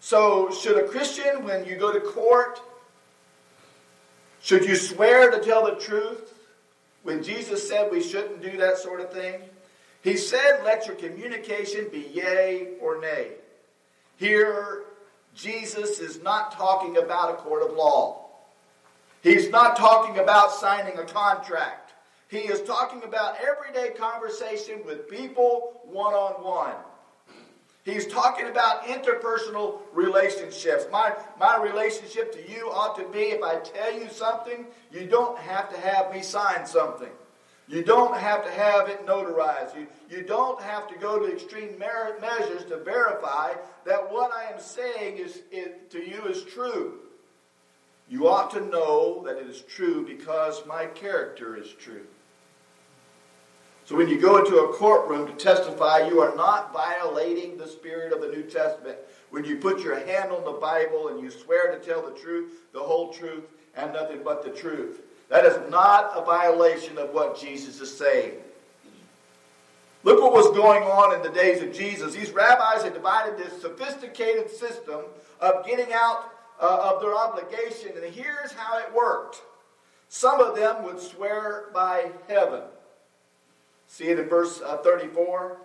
So, 0.00 0.50
should 0.50 0.76
a 0.76 0.86
Christian, 0.86 1.44
when 1.44 1.64
you 1.64 1.76
go 1.76 1.92
to 1.92 1.98
court, 1.98 2.60
should 4.44 4.66
you 4.66 4.76
swear 4.76 5.30
to 5.30 5.40
tell 5.40 5.64
the 5.64 5.76
truth? 5.76 6.34
When 7.02 7.22
Jesus 7.22 7.66
said 7.66 7.90
we 7.90 8.02
shouldn't 8.02 8.42
do 8.42 8.58
that 8.58 8.76
sort 8.76 9.00
of 9.00 9.10
thing, 9.10 9.40
he 10.02 10.18
said, 10.18 10.60
Let 10.62 10.86
your 10.86 10.96
communication 10.96 11.86
be 11.90 12.10
yea 12.12 12.74
or 12.78 13.00
nay. 13.00 13.28
Here, 14.18 14.82
Jesus 15.34 15.98
is 15.98 16.22
not 16.22 16.52
talking 16.52 16.98
about 16.98 17.30
a 17.30 17.34
court 17.36 17.62
of 17.62 17.74
law. 17.74 18.26
He's 19.22 19.48
not 19.48 19.76
talking 19.76 20.18
about 20.18 20.52
signing 20.52 20.98
a 20.98 21.04
contract. 21.04 21.94
He 22.28 22.40
is 22.40 22.60
talking 22.60 23.02
about 23.02 23.36
everyday 23.40 23.94
conversation 23.94 24.80
with 24.84 25.08
people 25.08 25.80
one 25.84 26.12
on 26.12 26.44
one. 26.44 26.74
He's 27.84 28.06
talking 28.06 28.46
about 28.46 28.84
interpersonal 28.84 29.80
relationships. 29.92 30.86
My, 30.90 31.12
my 31.38 31.62
relationship 31.62 32.32
to 32.32 32.50
you 32.50 32.70
ought 32.70 32.96
to 32.96 33.06
be 33.08 33.24
if 33.24 33.42
I 33.42 33.56
tell 33.58 33.92
you 33.92 34.08
something, 34.08 34.66
you 34.90 35.06
don't 35.06 35.38
have 35.38 35.72
to 35.72 35.78
have 35.78 36.12
me 36.12 36.22
sign 36.22 36.66
something. 36.66 37.10
You 37.68 37.82
don't 37.82 38.16
have 38.16 38.44
to 38.44 38.50
have 38.50 38.88
it 38.88 39.06
notarized. 39.06 39.76
You, 39.76 39.86
you 40.08 40.22
don't 40.22 40.60
have 40.62 40.88
to 40.88 40.98
go 40.98 41.18
to 41.18 41.32
extreme 41.32 41.78
measures 41.78 42.64
to 42.66 42.78
verify 42.78 43.52
that 43.84 44.10
what 44.10 44.32
I 44.32 44.52
am 44.52 44.60
saying 44.60 45.18
is, 45.18 45.42
to 45.90 45.98
you 45.98 46.24
is 46.26 46.44
true. 46.44 47.00
You 48.08 48.28
ought 48.28 48.50
to 48.52 48.60
know 48.60 49.22
that 49.26 49.38
it 49.38 49.46
is 49.46 49.62
true 49.62 50.06
because 50.06 50.62
my 50.66 50.86
character 50.86 51.56
is 51.56 51.70
true. 51.72 52.06
So 53.84 53.96
when 53.96 54.08
you 54.08 54.18
go 54.18 54.38
into 54.38 54.56
a 54.58 54.72
courtroom 54.72 55.26
to 55.26 55.32
testify, 55.34 56.08
you 56.08 56.20
are 56.20 56.34
not 56.34 56.72
violating 56.72 57.58
the 57.58 57.66
spirit 57.66 58.12
of 58.12 58.22
the 58.22 58.28
New 58.28 58.42
Testament. 58.42 58.96
When 59.30 59.44
you 59.44 59.56
put 59.56 59.80
your 59.80 59.98
hand 60.06 60.30
on 60.30 60.44
the 60.44 60.58
Bible 60.58 61.08
and 61.08 61.20
you 61.20 61.30
swear 61.30 61.76
to 61.76 61.84
tell 61.84 62.00
the 62.00 62.18
truth, 62.18 62.50
the 62.72 62.80
whole 62.80 63.12
truth, 63.12 63.44
and 63.76 63.92
nothing 63.92 64.20
but 64.24 64.42
the 64.42 64.50
truth. 64.50 65.02
That 65.28 65.44
is 65.44 65.58
not 65.70 66.12
a 66.14 66.24
violation 66.24 66.96
of 66.96 67.10
what 67.10 67.38
Jesus 67.38 67.80
is 67.80 67.94
saying. 67.94 68.34
Look 70.02 70.20
what 70.20 70.32
was 70.32 70.54
going 70.56 70.82
on 70.84 71.14
in 71.14 71.22
the 71.22 71.36
days 71.36 71.62
of 71.62 71.72
Jesus. 71.72 72.14
These 72.14 72.30
rabbis 72.30 72.84
had 72.84 72.94
divided 72.94 73.38
this 73.38 73.60
sophisticated 73.60 74.50
system 74.50 75.00
of 75.40 75.66
getting 75.66 75.92
out 75.92 76.30
uh, 76.60 76.92
of 76.92 77.00
their 77.00 77.16
obligation, 77.16 77.92
and 77.96 78.14
here's 78.14 78.52
how 78.52 78.78
it 78.78 78.94
worked. 78.94 79.42
Some 80.08 80.40
of 80.40 80.56
them 80.56 80.84
would 80.84 81.00
swear 81.00 81.64
by 81.72 82.12
heaven. 82.28 82.62
See 83.88 84.04
it 84.04 84.18
in 84.18 84.28
verse 84.28 84.60
uh, 84.60 84.78
34. 84.78 85.58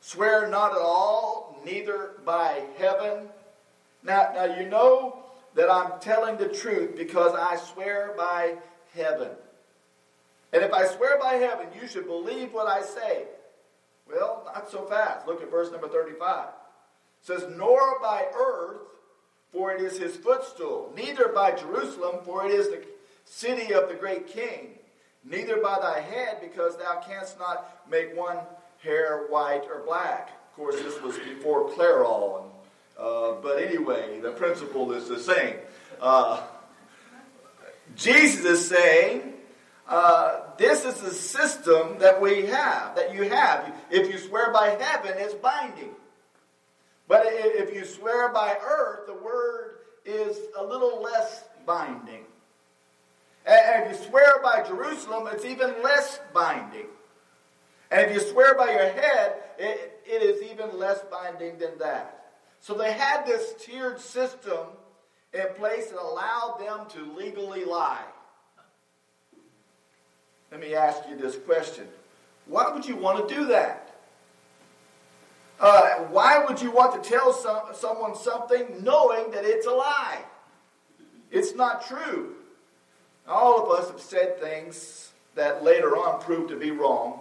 Swear 0.00 0.48
not 0.48 0.72
at 0.72 0.78
all, 0.78 1.60
neither 1.64 2.12
by 2.24 2.62
heaven. 2.78 3.28
Now, 4.02 4.30
now 4.34 4.44
you 4.44 4.68
know 4.68 5.24
that 5.54 5.70
I'm 5.70 5.98
telling 6.00 6.36
the 6.36 6.48
truth 6.48 6.96
because 6.96 7.34
I 7.34 7.56
swear 7.56 8.14
by 8.16 8.56
heaven. 8.94 9.30
And 10.52 10.62
if 10.62 10.72
I 10.72 10.86
swear 10.86 11.18
by 11.18 11.34
heaven, 11.34 11.66
you 11.80 11.88
should 11.88 12.06
believe 12.06 12.52
what 12.52 12.66
I 12.66 12.82
say. 12.82 13.24
Well, 14.08 14.42
not 14.54 14.70
so 14.70 14.84
fast. 14.84 15.26
Look 15.26 15.42
at 15.42 15.50
verse 15.50 15.70
number 15.72 15.88
35. 15.88 16.48
It 16.48 16.52
says, 17.22 17.44
Nor 17.56 17.98
by 18.00 18.26
earth, 18.38 18.82
for 19.52 19.72
it 19.72 19.80
is 19.80 19.98
his 19.98 20.16
footstool, 20.16 20.92
neither 20.96 21.28
by 21.28 21.52
Jerusalem, 21.52 22.24
for 22.24 22.44
it 22.44 22.50
is 22.50 22.68
the 22.68 22.84
city 23.24 23.72
of 23.72 23.88
the 23.88 23.94
great 23.94 24.26
king, 24.26 24.78
neither 25.24 25.56
by 25.58 25.78
thy 25.80 26.00
head, 26.00 26.38
because 26.40 26.76
thou 26.76 27.00
canst 27.06 27.38
not 27.38 27.88
make 27.90 28.16
one 28.16 28.38
hair 28.82 29.26
white 29.28 29.64
or 29.70 29.82
black. 29.84 30.30
Of 30.50 30.56
course, 30.56 30.76
this 30.76 31.00
was 31.02 31.18
before 31.18 31.70
Clairol, 31.70 32.44
uh, 32.98 33.32
but 33.42 33.62
anyway, 33.62 34.20
the 34.20 34.30
principle 34.30 34.92
is 34.92 35.08
the 35.08 35.18
same. 35.18 35.56
Uh, 36.00 36.42
Jesus 37.96 38.44
is 38.44 38.68
saying, 38.68 39.32
uh, 39.88 40.40
this 40.56 40.84
is 40.84 41.00
the 41.00 41.10
system 41.10 41.98
that 41.98 42.20
we 42.20 42.46
have, 42.46 42.96
that 42.96 43.14
you 43.14 43.28
have. 43.28 43.72
If 43.90 44.10
you 44.10 44.18
swear 44.18 44.52
by 44.52 44.70
heaven, 44.80 45.12
it's 45.16 45.34
binding. 45.34 45.90
But 47.06 47.26
if 47.26 47.74
you 47.74 47.84
swear 47.84 48.30
by 48.30 48.56
earth, 48.66 49.06
the 49.06 49.14
word 49.14 49.76
is 50.04 50.38
a 50.58 50.64
little 50.64 51.02
less 51.02 51.44
binding. 51.66 52.24
And 53.46 53.84
if 53.84 54.00
you 54.00 54.06
swear 54.06 54.40
by 54.42 54.64
Jerusalem, 54.66 55.28
it's 55.30 55.44
even 55.44 55.74
less 55.82 56.18
binding. 56.32 56.86
And 57.90 58.00
if 58.00 58.14
you 58.14 58.20
swear 58.20 58.54
by 58.54 58.70
your 58.70 58.88
head, 58.88 59.34
it, 59.58 60.02
it 60.06 60.22
is 60.22 60.50
even 60.50 60.78
less 60.78 61.00
binding 61.10 61.58
than 61.58 61.78
that. 61.78 62.32
So 62.60 62.74
they 62.74 62.92
had 62.92 63.26
this 63.26 63.54
tiered 63.60 64.00
system 64.00 64.66
in 65.34 65.46
place 65.56 65.88
that 65.88 66.00
allowed 66.00 66.56
them 66.58 66.86
to 66.90 67.14
legally 67.14 67.64
lie. 67.64 68.04
Let 70.50 70.60
me 70.60 70.74
ask 70.74 71.02
you 71.10 71.16
this 71.16 71.36
question. 71.36 71.86
Why 72.46 72.72
would 72.72 72.86
you 72.86 72.96
want 72.96 73.28
to 73.28 73.34
do 73.34 73.46
that? 73.46 73.94
Uh, 75.60 75.96
why 76.10 76.44
would 76.44 76.60
you 76.60 76.70
want 76.70 77.02
to 77.02 77.08
tell 77.08 77.32
some, 77.32 77.62
someone 77.74 78.16
something 78.16 78.82
knowing 78.82 79.30
that 79.30 79.44
it's 79.44 79.66
a 79.66 79.70
lie? 79.70 80.22
It's 81.30 81.54
not 81.54 81.86
true. 81.86 82.34
All 83.26 83.62
of 83.62 83.78
us 83.78 83.90
have 83.90 84.00
said 84.00 84.40
things 84.40 85.10
that 85.34 85.64
later 85.64 85.96
on 85.96 86.20
proved 86.20 86.50
to 86.50 86.56
be 86.58 86.70
wrong. 86.70 87.20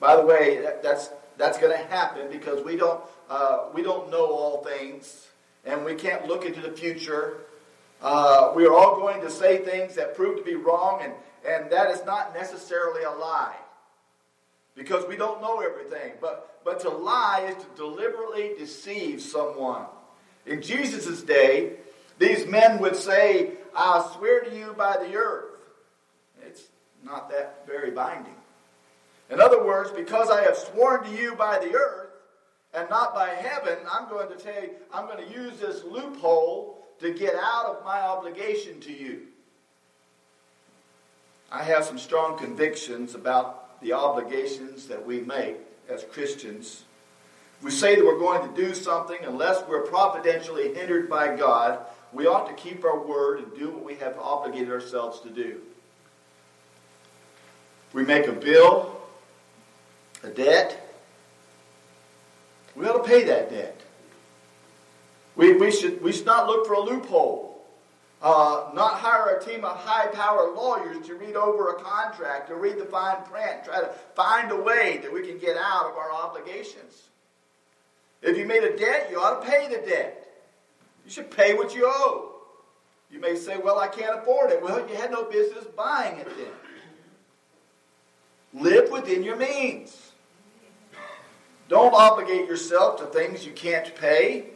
By 0.00 0.16
the 0.16 0.24
way, 0.24 0.60
that, 0.62 0.82
that's 0.82 1.10
that's 1.36 1.58
going 1.58 1.72
to 1.72 1.84
happen 1.88 2.28
because 2.30 2.64
we 2.64 2.76
don't 2.76 3.00
uh, 3.28 3.66
we 3.74 3.82
don't 3.82 4.10
know 4.10 4.26
all 4.26 4.64
things 4.64 5.26
and 5.64 5.84
we 5.84 5.94
can't 5.94 6.26
look 6.26 6.44
into 6.46 6.60
the 6.60 6.70
future. 6.70 7.38
Uh, 8.00 8.52
we 8.54 8.64
are 8.66 8.72
all 8.72 8.96
going 8.96 9.20
to 9.20 9.30
say 9.30 9.58
things 9.58 9.96
that 9.96 10.14
prove 10.16 10.38
to 10.38 10.44
be 10.44 10.54
wrong, 10.54 11.00
and, 11.02 11.12
and 11.46 11.70
that 11.70 11.90
is 11.90 12.04
not 12.06 12.32
necessarily 12.32 13.02
a 13.02 13.10
lie. 13.10 13.56
because 14.78 15.06
we 15.08 15.16
don't 15.16 15.42
know 15.42 15.60
everything. 15.60 16.12
But, 16.20 16.60
but 16.64 16.80
to 16.80 16.88
lie 16.88 17.46
is 17.50 17.62
to 17.62 17.68
deliberately 17.76 18.52
deceive 18.56 19.20
someone. 19.20 19.84
In 20.46 20.62
Jesus' 20.62 21.22
day, 21.22 21.72
these 22.18 22.46
men 22.46 22.78
would 22.80 22.96
say, 22.96 23.52
I 23.74 24.10
swear 24.16 24.40
to 24.40 24.56
you 24.56 24.74
by 24.76 24.96
the 24.96 25.14
earth. 25.14 25.50
It's 26.44 26.62
not 27.04 27.30
that 27.30 27.66
very 27.66 27.90
binding. 27.90 28.34
In 29.30 29.40
other 29.40 29.62
words, 29.62 29.90
because 29.90 30.30
I 30.30 30.42
have 30.42 30.56
sworn 30.56 31.04
to 31.04 31.10
you 31.10 31.34
by 31.34 31.58
the 31.58 31.74
earth 31.74 32.10
and 32.74 32.88
not 32.88 33.14
by 33.14 33.28
heaven, 33.28 33.78
I'm 33.90 34.08
going 34.08 34.28
to 34.28 34.44
you, 34.44 34.70
I'm 34.92 35.06
going 35.06 35.26
to 35.26 35.32
use 35.32 35.58
this 35.58 35.84
loophole 35.84 36.86
to 37.00 37.12
get 37.12 37.34
out 37.34 37.66
of 37.66 37.84
my 37.84 38.00
obligation 38.00 38.80
to 38.80 38.92
you. 38.92 39.22
I 41.50 41.62
have 41.62 41.84
some 41.84 41.98
strong 41.98 42.36
convictions 42.36 43.14
about 43.14 43.80
the 43.80 43.92
obligations 43.92 44.86
that 44.88 45.06
we 45.06 45.20
make 45.20 45.56
as 45.88 46.04
Christians. 46.04 46.84
We 47.62 47.70
say 47.70 47.96
that 47.96 48.04
we're 48.04 48.18
going 48.18 48.48
to 48.48 48.54
do 48.54 48.74
something 48.74 49.18
unless 49.24 49.66
we're 49.66 49.86
providentially 49.86 50.74
hindered 50.74 51.08
by 51.08 51.36
God. 51.36 51.80
We 52.12 52.26
ought 52.26 52.48
to 52.48 52.54
keep 52.54 52.84
our 52.84 52.98
word 52.98 53.40
and 53.40 53.58
do 53.58 53.70
what 53.70 53.84
we 53.84 53.96
have 53.96 54.18
obligated 54.18 54.70
ourselves 54.70 55.20
to 55.20 55.30
do. 55.30 55.60
We 57.92 58.04
make 58.04 58.26
a 58.26 58.32
bill, 58.32 59.00
a 60.22 60.28
debt. 60.28 60.84
We 62.74 62.86
ought 62.86 63.04
to 63.04 63.08
pay 63.08 63.24
that 63.24 63.50
debt. 63.50 63.80
We, 65.36 65.52
we, 65.52 65.70
should, 65.70 66.02
we 66.02 66.12
should 66.12 66.26
not 66.26 66.46
look 66.46 66.66
for 66.66 66.74
a 66.74 66.80
loophole. 66.80 67.48
Uh, 68.20 68.70
not 68.74 68.94
hire 68.94 69.36
a 69.36 69.44
team 69.44 69.64
of 69.64 69.76
high 69.76 70.08
power 70.08 70.52
lawyers 70.52 71.06
to 71.06 71.14
read 71.14 71.36
over 71.36 71.70
a 71.70 71.80
contract, 71.80 72.48
to 72.48 72.56
read 72.56 72.76
the 72.76 72.84
fine 72.84 73.22
print, 73.22 73.64
try 73.64 73.80
to 73.80 73.90
find 74.16 74.50
a 74.50 74.56
way 74.56 74.98
that 75.02 75.12
we 75.12 75.24
can 75.24 75.38
get 75.38 75.56
out 75.56 75.86
of 75.86 75.96
our 75.96 76.12
obligations. 76.12 77.04
If 78.20 78.36
you 78.36 78.44
made 78.44 78.64
a 78.64 78.76
debt, 78.76 79.08
you 79.08 79.20
ought 79.20 79.40
to 79.40 79.48
pay 79.48 79.68
the 79.68 79.86
debt. 79.88 80.17
You 81.08 81.14
should 81.14 81.30
pay 81.30 81.54
what 81.54 81.74
you 81.74 81.84
owe. 81.86 82.34
You 83.10 83.18
may 83.18 83.34
say, 83.34 83.56
Well, 83.56 83.78
I 83.78 83.88
can't 83.88 84.18
afford 84.18 84.50
it. 84.50 84.62
Well, 84.62 84.86
you 84.86 84.94
had 84.94 85.10
no 85.10 85.24
business 85.24 85.64
buying 85.74 86.18
it 86.18 86.28
then. 86.36 86.52
Live 88.62 88.90
within 88.90 89.22
your 89.22 89.36
means. 89.36 90.12
Don't 91.70 91.94
obligate 91.94 92.46
yourself 92.46 92.98
to 92.98 93.06
things 93.06 93.46
you 93.46 93.52
can't 93.52 93.94
pay. 93.94 94.48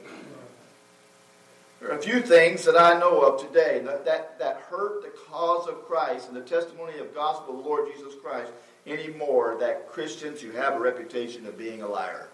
There 1.81 1.91
are 1.91 1.97
a 1.97 2.03
few 2.03 2.21
things 2.21 2.67
that 2.67 2.79
I 2.79 3.01
know 3.01 3.23
of 3.23 3.41
today 3.41 3.81
that, 3.87 4.05
that, 4.05 4.39
that 4.39 4.59
hurt 4.69 5.03
the 5.03 5.09
cause 5.31 5.67
of 5.67 5.87
Christ 5.87 6.29
and 6.29 6.37
the 6.37 6.43
testimony 6.43 6.99
of 6.99 7.15
gospel 7.15 7.57
of 7.57 7.63
the 7.63 7.69
Lord 7.69 7.89
Jesus 7.97 8.13
Christ 8.23 8.53
anymore 8.87 9.57
that 9.61 9.89
Christians 9.89 10.43
who 10.43 10.51
have 10.51 10.75
a 10.75 10.81
reputation 10.81 11.47
of 11.47 11.57
being 11.57 11.81
a 11.81 11.89
liar. 11.89 12.29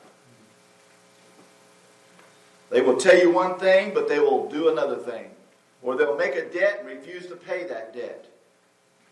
They 2.71 2.81
will 2.81 2.97
tell 2.97 3.19
you 3.19 3.31
one 3.31 3.59
thing, 3.59 3.95
but 3.95 4.09
they 4.09 4.19
will 4.19 4.49
do 4.49 4.69
another 4.69 4.97
thing. 4.97 5.31
Or 5.83 5.97
they'll 5.97 6.17
make 6.17 6.35
a 6.35 6.49
debt 6.51 6.79
and 6.81 6.89
refuse 6.89 7.27
to 7.27 7.37
pay 7.37 7.67
that 7.69 7.95
debt. 7.95 8.27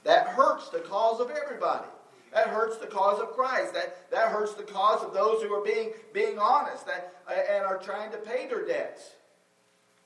That 0.05 0.29
hurts 0.29 0.69
the 0.69 0.81
cause 0.81 1.21
of 1.21 1.31
everybody. 1.31 1.89
That 2.33 2.49
hurts 2.49 2.77
the 2.79 2.87
cause 2.87 3.21
of 3.21 3.33
Christ. 3.33 3.73
That, 3.75 4.11
that 4.11 4.29
hurts 4.29 4.55
the 4.55 4.63
cause 4.63 5.03
of 5.03 5.15
those 5.15 5.43
who 5.43 5.53
are 5.55 5.65
being, 5.65 5.93
being 6.13 6.39
honest 6.39 6.87
that, 6.87 7.15
and 7.29 7.65
are 7.65 7.79
trying 7.79 8.11
to 8.11 8.19
pay 8.19 8.47
their 8.47 8.67
debts. 8.67 9.11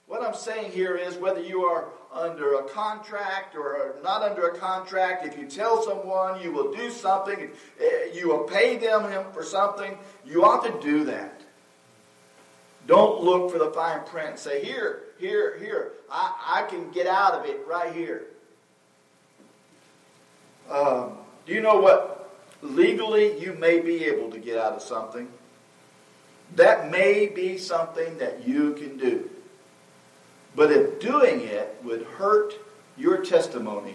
What 0.06 0.22
I'm 0.22 0.34
saying 0.34 0.72
here 0.72 0.96
is 0.96 1.16
whether 1.16 1.40
you 1.40 1.62
are 1.62 1.88
under 2.12 2.54
a 2.54 2.64
contract 2.64 3.54
or 3.54 3.94
not 4.02 4.22
under 4.22 4.48
a 4.48 4.58
contract, 4.58 5.24
if 5.24 5.38
you 5.38 5.46
tell 5.46 5.82
someone 5.84 6.42
you 6.42 6.50
will 6.50 6.72
do 6.72 6.90
something, 6.90 7.50
eh, 7.80 8.10
you 8.12 8.26
will 8.26 8.42
pay 8.42 8.76
them 8.76 9.24
for 9.32 9.44
something, 9.44 9.96
you 10.24 10.44
ought 10.44 10.64
to 10.64 10.84
do 10.84 11.04
that. 11.04 11.42
Don't 12.90 13.22
look 13.22 13.52
for 13.52 13.58
the 13.58 13.70
fine 13.70 14.02
print. 14.04 14.36
Say, 14.36 14.64
here, 14.64 15.02
here, 15.20 15.56
here. 15.60 15.92
I, 16.10 16.64
I 16.64 16.68
can 16.68 16.90
get 16.90 17.06
out 17.06 17.34
of 17.34 17.44
it 17.44 17.60
right 17.68 17.94
here. 17.94 18.24
Um, 20.68 21.12
do 21.46 21.52
you 21.52 21.60
know 21.60 21.80
what? 21.80 22.32
Legally, 22.62 23.40
you 23.40 23.52
may 23.52 23.78
be 23.78 24.06
able 24.06 24.28
to 24.32 24.40
get 24.40 24.58
out 24.58 24.72
of 24.72 24.82
something. 24.82 25.28
That 26.56 26.90
may 26.90 27.28
be 27.28 27.58
something 27.58 28.18
that 28.18 28.48
you 28.48 28.72
can 28.72 28.98
do. 28.98 29.30
But 30.56 30.72
if 30.72 30.98
doing 30.98 31.42
it 31.42 31.80
would 31.84 32.02
hurt 32.02 32.54
your 32.96 33.18
testimony, 33.18 33.94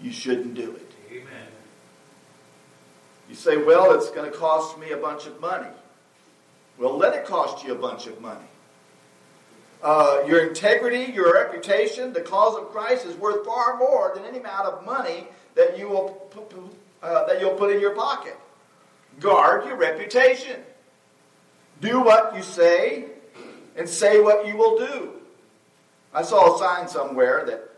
you 0.00 0.10
shouldn't 0.10 0.54
do 0.54 0.74
it. 0.74 0.92
Amen. 1.12 1.48
You 3.28 3.34
say, 3.34 3.58
well, 3.58 3.92
it's 3.92 4.10
going 4.10 4.32
to 4.32 4.34
cost 4.34 4.78
me 4.78 4.92
a 4.92 4.96
bunch 4.96 5.26
of 5.26 5.38
money. 5.42 5.68
Well, 6.78 6.96
let 6.96 7.14
it 7.14 7.24
cost 7.24 7.64
you 7.64 7.72
a 7.72 7.76
bunch 7.76 8.06
of 8.06 8.20
money. 8.20 8.46
Uh, 9.82 10.22
your 10.26 10.46
integrity, 10.46 11.12
your 11.12 11.34
reputation, 11.34 12.12
the 12.12 12.20
cause 12.20 12.56
of 12.56 12.70
Christ 12.70 13.04
is 13.04 13.14
worth 13.16 13.44
far 13.44 13.76
more 13.76 14.12
than 14.14 14.24
any 14.24 14.38
amount 14.38 14.66
of 14.66 14.84
money 14.84 15.26
that 15.54 15.78
you 15.78 15.88
will 15.88 16.08
put, 16.30 16.52
uh, 17.02 17.26
that 17.26 17.40
you'll 17.40 17.54
put 17.54 17.70
in 17.72 17.80
your 17.80 17.94
pocket. 17.94 18.36
Guard 19.20 19.66
your 19.66 19.76
reputation. 19.76 20.60
Do 21.80 22.00
what 22.00 22.34
you 22.34 22.42
say, 22.42 23.04
and 23.76 23.88
say 23.88 24.20
what 24.20 24.46
you 24.46 24.56
will 24.56 24.78
do. 24.78 25.12
I 26.12 26.22
saw 26.22 26.54
a 26.54 26.58
sign 26.58 26.88
somewhere 26.88 27.44
that 27.46 27.68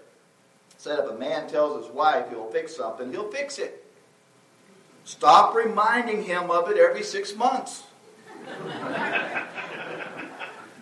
said 0.76 0.98
if 0.98 1.10
a 1.10 1.14
man 1.14 1.48
tells 1.48 1.84
his 1.84 1.94
wife 1.94 2.28
he'll 2.28 2.50
fix 2.50 2.76
something, 2.76 3.10
he'll 3.10 3.30
fix 3.30 3.58
it. 3.58 3.84
Stop 5.04 5.54
reminding 5.54 6.24
him 6.24 6.50
of 6.50 6.70
it 6.70 6.76
every 6.76 7.02
six 7.02 7.34
months. 7.34 7.84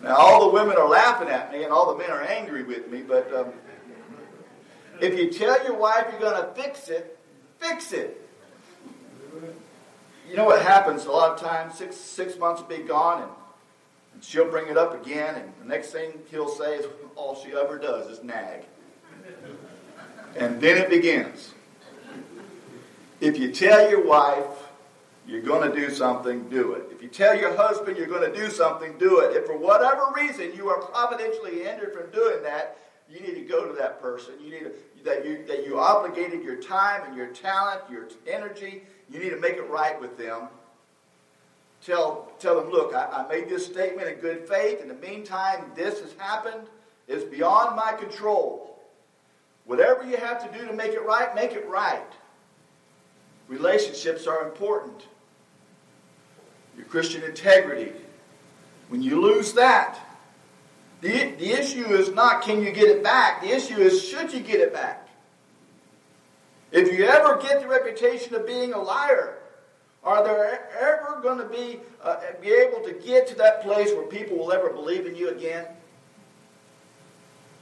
Now, 0.03 0.15
all 0.15 0.47
the 0.47 0.53
women 0.53 0.77
are 0.77 0.87
laughing 0.87 1.29
at 1.29 1.51
me 1.51 1.63
and 1.63 1.71
all 1.71 1.91
the 1.93 1.97
men 1.97 2.09
are 2.09 2.21
angry 2.21 2.63
with 2.63 2.89
me, 2.89 3.01
but 3.01 3.33
um, 3.33 3.53
if 5.01 5.17
you 5.17 5.31
tell 5.31 5.63
your 5.63 5.75
wife 5.75 6.05
you're 6.11 6.19
going 6.19 6.41
to 6.41 6.49
fix 6.61 6.89
it, 6.89 7.17
fix 7.59 7.91
it. 7.91 8.21
You 10.29 10.35
know 10.35 10.45
what 10.45 10.61
happens 10.61 11.05
a 11.05 11.11
lot 11.11 11.31
of 11.31 11.39
times? 11.39 11.77
Six, 11.77 11.95
six 11.95 12.37
months 12.37 12.61
will 12.61 12.69
be 12.69 12.83
gone 12.83 13.21
and 13.23 13.31
and 14.15 14.23
she'll 14.23 14.49
bring 14.49 14.67
it 14.69 14.77
up 14.77 14.99
again, 14.99 15.35
and 15.35 15.51
the 15.61 15.67
next 15.67 15.91
thing 15.91 16.13
he'll 16.31 16.47
say 16.47 16.77
is 16.77 16.85
all 17.17 17.35
she 17.35 17.51
ever 17.51 17.77
does 17.77 18.07
is 18.07 18.23
nag. 18.23 18.61
And 20.37 20.61
then 20.61 20.77
it 20.77 20.89
begins. 20.89 21.53
If 23.19 23.37
you 23.37 23.51
tell 23.51 23.89
your 23.89 24.05
wife 24.05 24.64
you're 25.27 25.41
going 25.41 25.69
to 25.69 25.75
do 25.75 25.89
something, 25.89 26.49
do 26.49 26.73
it. 26.73 26.87
If 26.91 27.01
you 27.01 27.07
tell 27.07 27.35
your 27.35 27.55
husband 27.55 27.97
you're 27.97 28.07
going 28.07 28.31
to 28.31 28.35
do 28.35 28.49
something, 28.49 28.97
do 28.97 29.19
it. 29.21 29.35
If 29.35 29.45
for 29.45 29.57
whatever 29.57 30.03
reason 30.15 30.53
you 30.55 30.69
are 30.69 30.81
providentially 30.81 31.63
hindered 31.63 31.93
from 31.93 32.11
doing 32.11 32.43
that, 32.43 32.77
you 33.09 33.19
need 33.19 33.35
to 33.35 33.41
go 33.41 33.67
to 33.67 33.73
that 33.73 34.01
person. 34.01 34.33
You 34.43 34.51
need 34.51 34.59
to, 34.59 34.71
that 35.03 35.25
you 35.25 35.45
that 35.47 35.65
you 35.65 35.79
obligated 35.79 36.43
your 36.43 36.55
time 36.55 37.01
and 37.07 37.15
your 37.15 37.27
talent, 37.27 37.81
your 37.89 38.07
energy. 38.27 38.83
You 39.11 39.19
need 39.19 39.29
to 39.29 39.39
make 39.39 39.55
it 39.55 39.69
right 39.69 39.99
with 39.99 40.17
them 40.17 40.47
tell, 41.85 42.31
tell 42.39 42.59
them, 42.59 42.71
look, 42.71 42.93
I, 42.93 43.05
I 43.05 43.27
made 43.27 43.47
this 43.47 43.65
statement 43.65 44.07
in 44.07 44.15
good 44.15 44.47
faith. 44.47 44.81
In 44.81 44.87
the 44.87 44.95
meantime, 44.95 45.71
this 45.75 45.99
has 46.01 46.13
happened. 46.17 46.67
It's 47.07 47.23
beyond 47.23 47.75
my 47.75 47.93
control. 47.93 48.79
Whatever 49.65 50.03
you 50.05 50.17
have 50.17 50.43
to 50.49 50.57
do 50.57 50.65
to 50.67 50.73
make 50.73 50.93
it 50.93 51.03
right, 51.03 51.33
make 51.35 51.53
it 51.53 51.67
right. 51.67 52.05
Relationships 53.47 54.25
are 54.27 54.47
important. 54.47 55.05
Your 56.77 56.85
Christian 56.85 57.23
integrity. 57.23 57.91
When 58.89 59.01
you 59.01 59.21
lose 59.21 59.53
that, 59.53 59.99
the, 61.01 61.31
the 61.37 61.51
issue 61.51 61.85
is 61.85 62.13
not 62.13 62.41
can 62.41 62.61
you 62.61 62.71
get 62.71 62.89
it 62.89 63.03
back. 63.03 63.41
The 63.41 63.49
issue 63.49 63.77
is 63.77 64.03
should 64.03 64.33
you 64.33 64.39
get 64.39 64.59
it 64.59 64.73
back. 64.73 65.07
If 66.71 66.91
you 66.91 67.05
ever 67.05 67.41
get 67.41 67.61
the 67.61 67.67
reputation 67.67 68.35
of 68.35 68.45
being 68.45 68.73
a 68.73 68.81
liar, 68.81 69.37
are 70.03 70.23
there 70.23 70.69
ever 70.79 71.19
going 71.21 71.39
to 71.39 71.45
be, 71.45 71.79
uh, 72.03 72.17
be 72.41 72.49
able 72.49 72.79
to 72.85 72.93
get 72.93 73.27
to 73.27 73.35
that 73.35 73.63
place 73.63 73.91
where 73.91 74.03
people 74.03 74.37
will 74.37 74.51
ever 74.51 74.69
believe 74.69 75.05
in 75.05 75.15
you 75.15 75.29
again? 75.29 75.65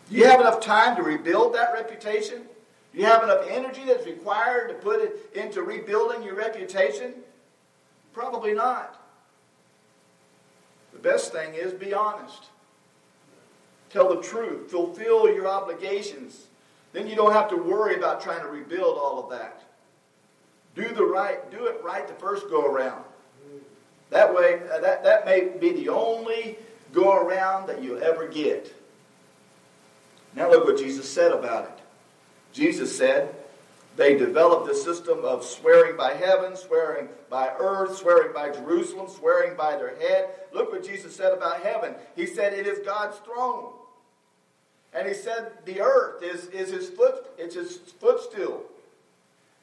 Do 0.10 0.16
you 0.18 0.26
have 0.26 0.42
enough 0.42 0.60
time 0.60 0.96
to 0.98 1.04
rebuild 1.04 1.56
that 1.56 1.74
reputation? 1.74 2.44
Do 2.94 3.00
you 3.00 3.06
have 3.06 3.24
enough 3.24 3.46
energy 3.50 3.84
that's 3.86 4.06
required 4.06 4.70
to 4.70 4.76
put 4.76 5.02
it 5.02 5.32
into 5.34 5.64
rebuilding 5.64 6.24
your 6.24 6.36
reputation? 6.36 7.14
Probably 8.14 8.54
not. 8.54 9.03
Best 11.04 11.34
thing 11.34 11.54
is 11.54 11.74
be 11.74 11.94
honest. 11.94 12.46
Tell 13.92 14.16
the 14.16 14.22
truth. 14.22 14.72
Fulfill 14.72 15.32
your 15.32 15.48
obligations. 15.48 16.48
Then 16.94 17.08
you 17.08 17.16
don't 17.16 17.34
have 17.34 17.50
to 17.50 17.58
worry 17.58 17.96
about 17.96 18.22
trying 18.22 18.42
to 18.42 18.48
rebuild 18.48 18.98
all 18.98 19.24
of 19.24 19.30
that. 19.32 19.62
Do 20.76 20.88
the 20.88 21.04
right, 21.04 21.52
do 21.52 21.66
it 21.66 21.84
right 21.84 22.08
the 22.08 22.14
first 22.16 22.50
go 22.50 22.66
around. 22.66 23.04
That 24.10 24.34
way, 24.34 24.62
uh, 24.72 24.80
that, 24.80 25.04
that 25.04 25.26
may 25.26 25.50
be 25.60 25.72
the 25.74 25.90
only 25.90 26.58
go 26.92 27.16
around 27.16 27.68
that 27.68 27.84
you'll 27.84 28.04
ever 28.04 28.28
get. 28.28 28.74
Now 30.36 30.50
look 30.50 30.66
what 30.66 30.78
Jesus 30.78 31.10
said 31.10 31.32
about 31.32 31.66
it. 31.66 31.80
Jesus 32.54 32.96
said, 32.96 33.36
They 34.04 34.18
developed 34.18 34.68
this 34.68 34.84
system 34.84 35.24
of 35.24 35.46
swearing 35.46 35.96
by 35.96 36.14
heaven, 36.14 36.58
swearing 36.58 37.08
by 37.30 37.54
earth, 37.58 37.96
swearing 37.96 38.34
by 38.34 38.50
Jerusalem, 38.50 39.08
swearing 39.08 39.56
by 39.56 39.78
their 39.78 39.96
head. 39.96 40.28
Look 40.52 40.74
what 40.74 40.84
Jesus 40.84 41.16
said 41.16 41.32
about 41.32 41.62
heaven. 41.62 41.96
He 42.14 42.26
said 42.26 42.52
it 42.52 42.68
is 42.68 42.86
God's 42.86 43.16
throne. 43.20 43.72
And 44.94 45.08
he 45.08 45.14
said 45.14 45.54
the 45.64 45.80
earth 45.80 46.22
is, 46.22 46.48
is 46.48 46.70
his 46.70 46.90
foot, 46.90 47.28
it's 47.38 47.56
his 47.56 47.78
footstool. 47.78 48.66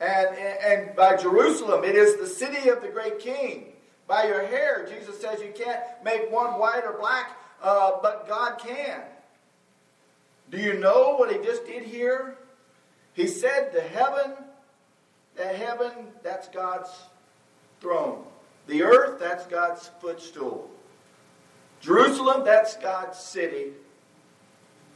And, 0.01 0.35
and 0.35 0.97
by 0.97 1.17
Jerusalem, 1.19 1.85
it 1.85 1.95
is 1.95 2.17
the 2.17 2.27
city 2.27 2.71
of 2.71 2.81
the 2.81 2.89
great 2.89 3.19
king. 3.19 3.67
By 4.09 4.27
your 4.27 4.47
hair, 4.47 4.89
Jesus 4.91 5.21
says 5.21 5.41
you 5.43 5.53
can't 5.55 5.81
make 6.03 6.33
one 6.33 6.59
white 6.59 6.85
or 6.87 6.97
black, 6.99 7.37
uh, 7.63 7.99
but 8.01 8.27
God 8.27 8.59
can. 8.59 9.03
Do 10.51 10.57
you 10.57 10.79
know 10.79 11.17
what 11.17 11.31
he 11.31 11.45
just 11.45 11.67
did 11.67 11.83
here? 11.83 12.39
He 13.21 13.27
said 13.27 13.75
the 13.75 13.83
heaven, 13.83 14.33
that 15.37 15.55
heaven, 15.55 15.93
that's 16.23 16.49
God's 16.49 16.89
throne. 17.83 18.25
The 18.67 18.83
earth, 18.83 19.21
that's 19.21 19.47
God's 19.47 19.91
footstool. 20.01 20.71
Jerusalem, 21.83 22.47
that's 22.47 22.79
God's 22.79 23.19
city. 23.19 23.73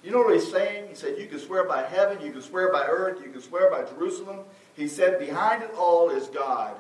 You 0.03 0.11
know 0.11 0.23
what 0.23 0.37
he's 0.37 0.51
saying? 0.51 0.89
He 0.89 0.95
said, 0.95 1.19
You 1.19 1.27
can 1.27 1.39
swear 1.39 1.65
by 1.65 1.83
heaven, 1.83 2.25
you 2.25 2.33
can 2.33 2.41
swear 2.41 2.73
by 2.73 2.87
earth, 2.87 3.23
you 3.23 3.31
can 3.31 3.43
swear 3.43 3.71
by 3.71 3.83
Jerusalem. 3.91 4.41
He 4.75 4.89
said, 4.89 5.19
Behind 5.19 5.63
it 5.63 5.73
all 5.77 6.09
is 6.09 6.29
God. 6.29 6.75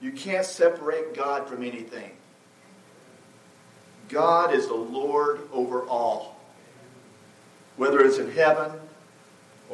You 0.00 0.12
can't 0.12 0.46
separate 0.46 1.14
God 1.14 1.46
from 1.46 1.62
anything. 1.62 2.12
God 4.08 4.54
is 4.54 4.66
the 4.66 4.74
Lord 4.74 5.40
over 5.52 5.82
all. 5.82 6.40
Whether 7.76 8.00
it's 8.00 8.16
in 8.16 8.30
heaven 8.30 8.80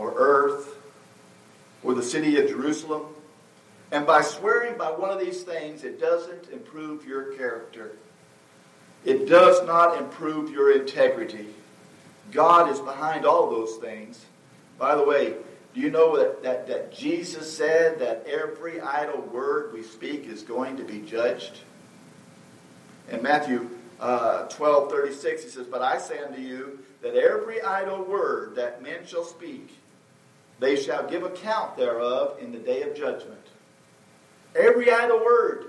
or 0.01 0.15
earth 0.17 0.77
or 1.83 1.95
the 1.95 2.03
city 2.03 2.41
of 2.41 2.49
Jerusalem. 2.49 3.03
And 3.93 4.07
by 4.07 4.23
swearing 4.23 4.79
by 4.79 4.91
one 4.91 5.11
of 5.11 5.21
these 5.21 5.43
things, 5.43 5.85
it 5.85 6.01
doesn't 6.01 6.49
improve 6.51 7.05
your 7.05 7.35
character. 7.37 7.93
It 9.05 9.29
does 9.29 9.65
not 9.67 9.99
improve 9.99 10.51
your 10.51 10.73
integrity. 10.73 11.49
God 12.33 12.71
is 12.71 12.81
behind 12.81 13.27
all 13.27 13.51
those 13.51 13.77
things. 13.77 14.25
By 14.79 14.95
the 14.95 15.05
way, 15.05 15.35
do 15.75 15.81
you 15.81 15.91
know 15.91 16.17
that, 16.17 16.43
that, 16.43 16.67
that 16.69 16.93
Jesus 16.93 17.55
said 17.55 17.99
that 17.99 18.27
every 18.27 18.81
idle 18.81 19.21
word 19.21 19.73
we 19.73 19.83
speak 19.83 20.27
is 20.27 20.43
going 20.43 20.79
to 20.79 20.85
be 20.85 21.01
judged? 21.01 21.61
In 23.11 23.23
Matthew 23.23 23.69
uh, 23.99 24.45
12 24.45 24.91
36, 24.91 25.43
he 25.43 25.49
says, 25.51 25.67
But 25.67 25.83
I 25.83 25.99
say 25.99 26.21
unto 26.21 26.41
you 26.41 26.79
that 27.03 27.17
every 27.17 27.61
idle 27.63 28.03
word 28.03 28.55
that 28.57 28.83
men 28.83 29.05
shall 29.07 29.25
speak, 29.25 29.80
they 30.61 30.77
shall 30.77 31.09
give 31.09 31.25
account 31.25 31.77
thereof 31.77 32.37
in 32.40 32.53
the 32.53 32.59
day 32.59 32.83
of 32.83 32.94
judgment. 32.94 33.40
Every 34.55 34.90
idle 34.92 35.18
word 35.25 35.66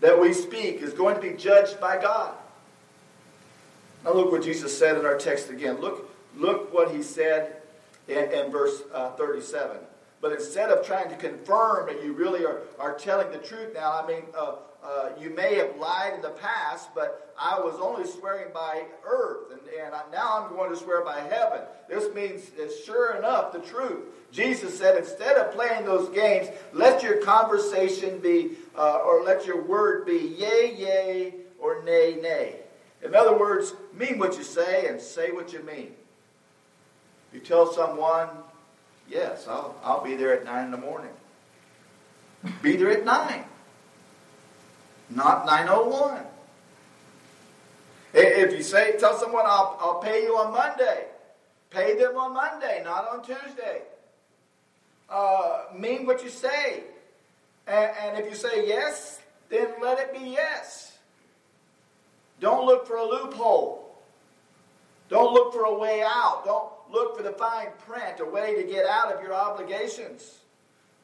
that 0.00 0.20
we 0.20 0.32
speak 0.32 0.82
is 0.82 0.92
going 0.92 1.14
to 1.14 1.20
be 1.20 1.30
judged 1.30 1.80
by 1.80 2.00
God. 2.00 2.34
Now 4.04 4.12
look 4.12 4.30
what 4.30 4.42
Jesus 4.42 4.76
said 4.76 4.98
in 4.98 5.06
our 5.06 5.16
text 5.16 5.48
again. 5.48 5.80
Look, 5.80 6.10
look 6.36 6.72
what 6.74 6.94
he 6.94 7.02
said 7.02 7.62
in, 8.06 8.30
in 8.30 8.50
verse 8.50 8.82
uh, 8.92 9.12
37. 9.12 9.78
But 10.20 10.32
instead 10.32 10.70
of 10.70 10.86
trying 10.86 11.08
to 11.08 11.16
confirm 11.16 11.86
that 11.86 12.04
you 12.04 12.12
really 12.12 12.44
are, 12.44 12.60
are 12.78 12.94
telling 12.94 13.30
the 13.30 13.38
truth 13.38 13.72
now, 13.74 14.02
I 14.02 14.06
mean, 14.06 14.22
uh, 14.36 14.56
uh, 14.84 15.08
you 15.18 15.30
may 15.30 15.54
have 15.54 15.76
lied 15.78 16.12
in 16.14 16.20
the 16.20 16.30
past, 16.30 16.94
but 16.94 17.32
I 17.40 17.58
was 17.58 17.74
only 17.80 18.06
swearing 18.06 18.52
by 18.52 18.84
earth, 19.06 19.50
and, 19.50 19.60
and 19.82 19.94
I, 19.94 20.02
now 20.12 20.42
I'm 20.42 20.54
going 20.54 20.70
to 20.70 20.76
swear 20.76 21.02
by 21.02 21.20
heaven. 21.20 21.60
This 21.88 22.14
means 22.14 22.50
it's 22.58 22.84
sure 22.84 23.16
enough 23.16 23.52
the 23.52 23.60
truth. 23.60 24.02
Jesus 24.30 24.78
said, 24.78 24.98
instead 24.98 25.36
of 25.36 25.54
playing 25.54 25.86
those 25.86 26.10
games, 26.10 26.48
let 26.74 27.02
your 27.02 27.22
conversation 27.22 28.18
be, 28.18 28.50
uh, 28.76 28.98
or 29.06 29.22
let 29.22 29.46
your 29.46 29.62
word 29.62 30.04
be 30.04 30.34
yea, 30.38 30.74
yea, 30.76 31.34
or 31.58 31.82
nay, 31.84 32.18
nay. 32.20 32.56
In 33.02 33.14
other 33.14 33.38
words, 33.38 33.72
mean 33.94 34.18
what 34.18 34.36
you 34.36 34.42
say 34.42 34.86
and 34.86 35.00
say 35.00 35.30
what 35.30 35.52
you 35.52 35.62
mean. 35.62 35.92
You 37.32 37.40
tell 37.40 37.72
someone, 37.72 38.28
yes, 39.08 39.46
I'll, 39.48 39.74
I'll 39.82 40.04
be 40.04 40.14
there 40.14 40.34
at 40.34 40.44
9 40.44 40.64
in 40.66 40.70
the 40.70 40.76
morning. 40.76 41.10
Be 42.60 42.76
there 42.76 42.90
at 42.90 43.06
9 43.06 43.44
not 45.10 45.46
901. 45.46 46.22
If 48.14 48.52
you 48.52 48.62
say, 48.62 48.96
tell 48.98 49.18
someone, 49.18 49.44
I'll, 49.44 49.76
I'll 49.80 49.98
pay 50.00 50.22
you 50.22 50.36
on 50.36 50.52
Monday, 50.52 51.06
pay 51.70 51.98
them 51.98 52.16
on 52.16 52.32
Monday, 52.32 52.80
not 52.84 53.08
on 53.10 53.24
Tuesday. 53.24 53.82
Uh, 55.10 55.64
mean 55.76 56.06
what 56.06 56.22
you 56.22 56.30
say. 56.30 56.84
And, 57.66 57.90
and 58.00 58.18
if 58.18 58.30
you 58.30 58.36
say 58.36 58.66
yes, 58.66 59.20
then 59.48 59.68
let 59.82 59.98
it 59.98 60.12
be 60.12 60.30
yes. 60.30 60.96
Don't 62.40 62.66
look 62.66 62.86
for 62.86 62.96
a 62.96 63.04
loophole. 63.04 63.96
Don't 65.08 65.32
look 65.32 65.52
for 65.52 65.64
a 65.64 65.78
way 65.78 66.02
out. 66.02 66.42
Don't 66.44 66.70
look 66.90 67.16
for 67.16 67.22
the 67.22 67.32
fine 67.32 67.68
print, 67.86 68.20
a 68.20 68.24
way 68.24 68.54
to 68.54 68.62
get 68.62 68.86
out 68.86 69.12
of 69.12 69.22
your 69.22 69.34
obligations. 69.34 70.38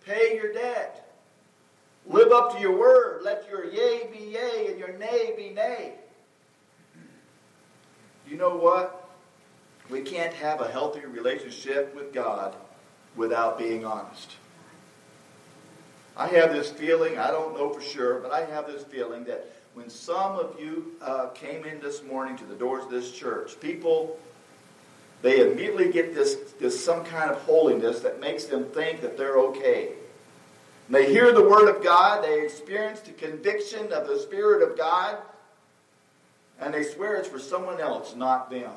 Pay 0.04 0.36
your 0.36 0.52
debt. 0.52 1.10
Live 2.06 2.32
up 2.32 2.54
to 2.54 2.60
your 2.60 2.76
word. 2.76 3.22
Let 3.22 3.46
your 3.50 3.64
yea 3.64 4.08
be 4.10 4.24
yea 4.24 4.68
and 4.68 4.78
your 4.78 4.96
nay 4.98 5.34
be 5.36 5.50
nay. 5.50 5.94
You 8.28 8.36
know 8.36 8.56
what? 8.56 9.08
We 9.88 10.02
can't 10.02 10.32
have 10.34 10.60
a 10.60 10.70
healthy 10.70 11.00
relationship 11.00 11.94
with 11.94 12.12
God 12.12 12.54
without 13.16 13.58
being 13.58 13.84
honest. 13.84 14.36
I 16.16 16.28
have 16.28 16.52
this 16.52 16.70
feeling, 16.70 17.18
I 17.18 17.30
don't 17.30 17.56
know 17.56 17.72
for 17.72 17.80
sure, 17.80 18.20
but 18.20 18.30
I 18.30 18.44
have 18.44 18.66
this 18.66 18.84
feeling 18.84 19.24
that 19.24 19.50
when 19.74 19.88
some 19.88 20.36
of 20.36 20.58
you 20.60 20.92
uh, 21.00 21.28
came 21.28 21.64
in 21.64 21.80
this 21.80 22.02
morning 22.02 22.36
to 22.36 22.44
the 22.44 22.54
doors 22.54 22.84
of 22.84 22.90
this 22.90 23.12
church, 23.12 23.58
people, 23.60 24.18
they 25.22 25.40
immediately 25.40 25.90
get 25.90 26.14
this, 26.14 26.36
this 26.58 26.82
some 26.82 27.04
kind 27.04 27.30
of 27.30 27.38
holiness 27.42 28.00
that 28.00 28.20
makes 28.20 28.44
them 28.44 28.64
think 28.64 29.00
that 29.00 29.16
they're 29.16 29.38
okay. 29.38 29.92
They 30.90 31.12
hear 31.12 31.33
the 31.33 31.42
word 31.42 31.68
of 31.68 31.85
God, 31.85 32.24
they 32.24 32.44
experience 32.44 32.98
the 33.00 33.12
conviction 33.12 33.92
of 33.92 34.09
the 34.09 34.18
Spirit 34.18 34.68
of 34.68 34.76
God, 34.76 35.18
and 36.61 36.74
they 36.74 36.83
swear 36.83 37.14
it's 37.14 37.29
for 37.29 37.38
someone 37.38 37.81
else, 37.81 38.16
not 38.16 38.50
them. 38.50 38.72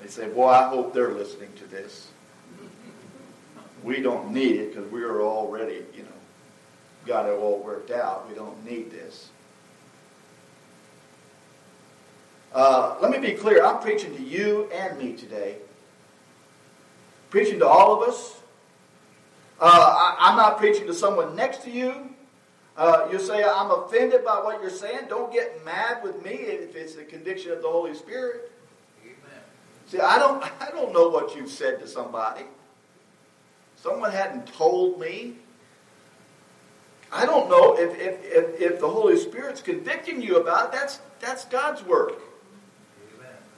They 0.00 0.08
say, 0.08 0.28
Boy, 0.28 0.48
I 0.48 0.68
hope 0.68 0.94
they're 0.94 1.12
listening 1.12 1.52
to 1.56 1.66
this. 1.66 2.08
We 3.82 4.00
don't 4.00 4.32
need 4.32 4.56
it 4.56 4.74
because 4.74 4.90
we 4.90 5.02
are 5.02 5.20
already, 5.20 5.84
you 5.94 6.04
know, 6.04 6.08
got 7.06 7.26
it 7.26 7.32
all 7.32 7.58
worked 7.58 7.90
out. 7.90 8.28
We 8.28 8.34
don't 8.34 8.64
need 8.64 8.90
this. 8.90 9.28
Uh, 12.54 12.96
let 13.02 13.10
me 13.10 13.18
be 13.18 13.32
clear. 13.32 13.64
I'm 13.64 13.80
preaching 13.80 14.16
to 14.16 14.22
you 14.22 14.70
and 14.72 14.98
me 14.98 15.12
today. 15.12 15.56
Preaching 17.28 17.58
to 17.58 17.68
all 17.68 18.02
of 18.02 18.08
us. 18.08 18.37
Uh, 19.60 20.14
I, 20.20 20.30
am 20.30 20.36
not 20.36 20.58
preaching 20.58 20.86
to 20.86 20.94
someone 20.94 21.34
next 21.34 21.62
to 21.64 21.70
you. 21.70 22.14
Uh, 22.76 23.08
you 23.10 23.18
say, 23.18 23.42
I'm 23.42 23.72
offended 23.72 24.24
by 24.24 24.36
what 24.36 24.60
you're 24.60 24.70
saying. 24.70 25.06
Don't 25.08 25.32
get 25.32 25.64
mad 25.64 26.00
with 26.04 26.24
me 26.24 26.30
if 26.30 26.76
it's 26.76 26.94
the 26.94 27.02
conviction 27.02 27.50
of 27.50 27.60
the 27.60 27.68
Holy 27.68 27.94
Spirit. 27.94 28.52
Amen. 29.02 29.42
See, 29.88 29.98
I 29.98 30.18
don't, 30.18 30.44
I 30.60 30.70
don't 30.70 30.92
know 30.92 31.08
what 31.08 31.34
you've 31.34 31.50
said 31.50 31.80
to 31.80 31.88
somebody. 31.88 32.44
Someone 33.76 34.12
hadn't 34.12 34.46
told 34.46 35.00
me. 35.00 35.34
I 37.10 37.24
don't 37.24 37.48
know 37.48 37.76
if, 37.76 37.98
if, 37.98 38.24
if, 38.24 38.60
if 38.60 38.80
the 38.80 38.88
Holy 38.88 39.16
Spirit's 39.16 39.62
convicting 39.62 40.22
you 40.22 40.36
about 40.36 40.66
it. 40.66 40.72
That's, 40.72 41.00
that's 41.20 41.46
God's 41.46 41.82
work. 41.84 42.20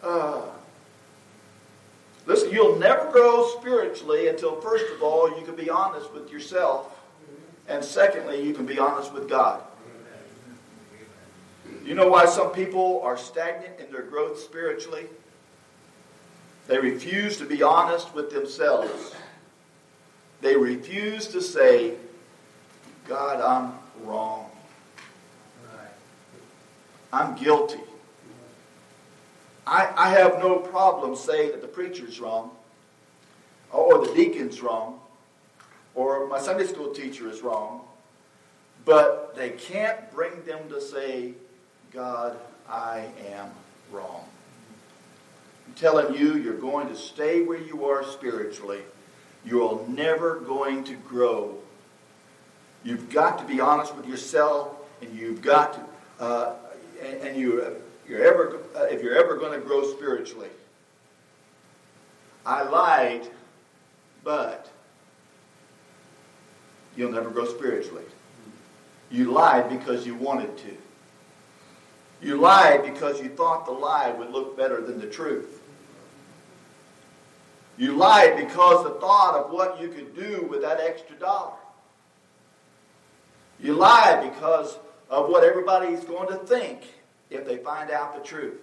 Uh, 0.02 0.42
Listen, 2.30 2.52
you'll 2.52 2.78
never 2.78 3.10
grow 3.10 3.44
spiritually 3.58 4.28
until, 4.28 4.60
first 4.60 4.84
of 4.94 5.02
all, 5.02 5.36
you 5.36 5.44
can 5.44 5.56
be 5.56 5.68
honest 5.68 6.12
with 6.14 6.30
yourself. 6.30 6.96
And 7.66 7.84
secondly, 7.84 8.40
you 8.40 8.54
can 8.54 8.66
be 8.66 8.78
honest 8.78 9.12
with 9.12 9.28
God. 9.28 9.60
You 11.84 11.96
know 11.96 12.06
why 12.06 12.26
some 12.26 12.52
people 12.52 13.00
are 13.02 13.16
stagnant 13.16 13.80
in 13.80 13.90
their 13.90 14.02
growth 14.02 14.38
spiritually? 14.38 15.06
They 16.68 16.78
refuse 16.78 17.36
to 17.38 17.46
be 17.46 17.64
honest 17.64 18.14
with 18.14 18.30
themselves. 18.30 19.12
They 20.40 20.54
refuse 20.54 21.26
to 21.28 21.42
say, 21.42 21.94
God, 23.08 23.40
I'm 23.40 24.06
wrong. 24.06 24.48
I'm 27.12 27.34
guilty. 27.34 27.80
I, 29.66 29.92
I 29.96 30.10
have 30.10 30.38
no 30.38 30.58
problem 30.58 31.14
saying 31.16 31.52
that 31.52 31.60
the 31.60 31.68
preacher's 31.68 32.20
wrong, 32.20 32.50
or 33.72 34.06
the 34.06 34.12
deacon's 34.14 34.60
wrong, 34.60 35.00
or 35.94 36.26
my 36.26 36.40
Sunday 36.40 36.66
school 36.66 36.92
teacher 36.92 37.28
is 37.28 37.42
wrong, 37.42 37.82
but 38.84 39.34
they 39.36 39.50
can't 39.50 40.10
bring 40.12 40.42
them 40.44 40.68
to 40.70 40.80
say, 40.80 41.34
God, 41.92 42.36
I 42.68 43.08
am 43.32 43.50
wrong. 43.92 44.24
I'm 45.66 45.74
telling 45.74 46.14
you, 46.14 46.36
you're 46.36 46.54
going 46.54 46.88
to 46.88 46.96
stay 46.96 47.42
where 47.42 47.60
you 47.60 47.84
are 47.84 48.04
spiritually. 48.04 48.80
You're 49.44 49.84
never 49.88 50.40
going 50.40 50.84
to 50.84 50.94
grow. 50.94 51.56
You've 52.82 53.10
got 53.10 53.38
to 53.38 53.44
be 53.44 53.60
honest 53.60 53.94
with 53.94 54.06
yourself, 54.06 54.74
and 55.02 55.16
you've 55.16 55.42
got 55.42 55.74
to, 55.74 56.24
uh, 56.24 56.54
and, 57.02 57.16
and 57.22 57.36
you, 57.36 57.76
you're 58.10 58.24
ever, 58.24 58.58
uh, 58.76 58.82
if 58.84 59.02
you're 59.02 59.16
ever 59.16 59.36
going 59.36 59.58
to 59.58 59.64
grow 59.64 59.88
spiritually. 59.88 60.48
I 62.44 62.62
lied, 62.64 63.28
but 64.24 64.68
you'll 66.96 67.12
never 67.12 67.30
grow 67.30 67.46
spiritually. 67.46 68.04
You 69.10 69.30
lied 69.30 69.70
because 69.70 70.06
you 70.06 70.16
wanted 70.16 70.56
to. 70.58 70.76
You 72.20 72.36
lied 72.36 72.82
because 72.82 73.20
you 73.20 73.28
thought 73.28 73.64
the 73.64 73.72
lie 73.72 74.10
would 74.10 74.30
look 74.30 74.56
better 74.56 74.80
than 74.80 74.98
the 75.00 75.06
truth. 75.06 75.62
You 77.78 77.96
lied 77.96 78.36
because 78.36 78.84
the 78.84 78.98
thought 79.00 79.36
of 79.36 79.52
what 79.52 79.80
you 79.80 79.88
could 79.88 80.14
do 80.14 80.46
with 80.50 80.62
that 80.62 80.80
extra 80.80 81.16
dollar. 81.16 81.54
You 83.62 83.74
lied 83.74 84.32
because 84.32 84.78
of 85.08 85.28
what 85.28 85.44
everybody's 85.44 86.04
going 86.04 86.28
to 86.28 86.36
think 86.44 86.82
if 87.30 87.46
they 87.46 87.58
find 87.58 87.90
out 87.90 88.14
the 88.14 88.26
truth. 88.26 88.60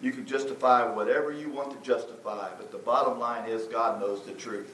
You 0.00 0.12
can 0.12 0.26
justify 0.26 0.90
whatever 0.90 1.32
you 1.32 1.50
want 1.50 1.70
to 1.70 1.86
justify, 1.86 2.50
but 2.56 2.70
the 2.70 2.78
bottom 2.78 3.18
line 3.18 3.48
is 3.48 3.64
God 3.66 4.00
knows 4.00 4.24
the 4.24 4.32
truth. 4.32 4.72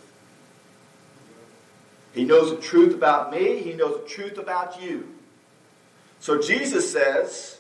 He 2.13 2.25
knows 2.25 2.51
the 2.51 2.61
truth 2.61 2.95
about 2.95 3.33
me, 3.33 3.59
He 3.59 3.73
knows 3.73 4.03
the 4.03 4.09
truth 4.09 4.39
about 4.39 4.83
you. 4.83 5.09
So 6.21 6.41
Jesus 6.41 6.93
says, 6.93 7.59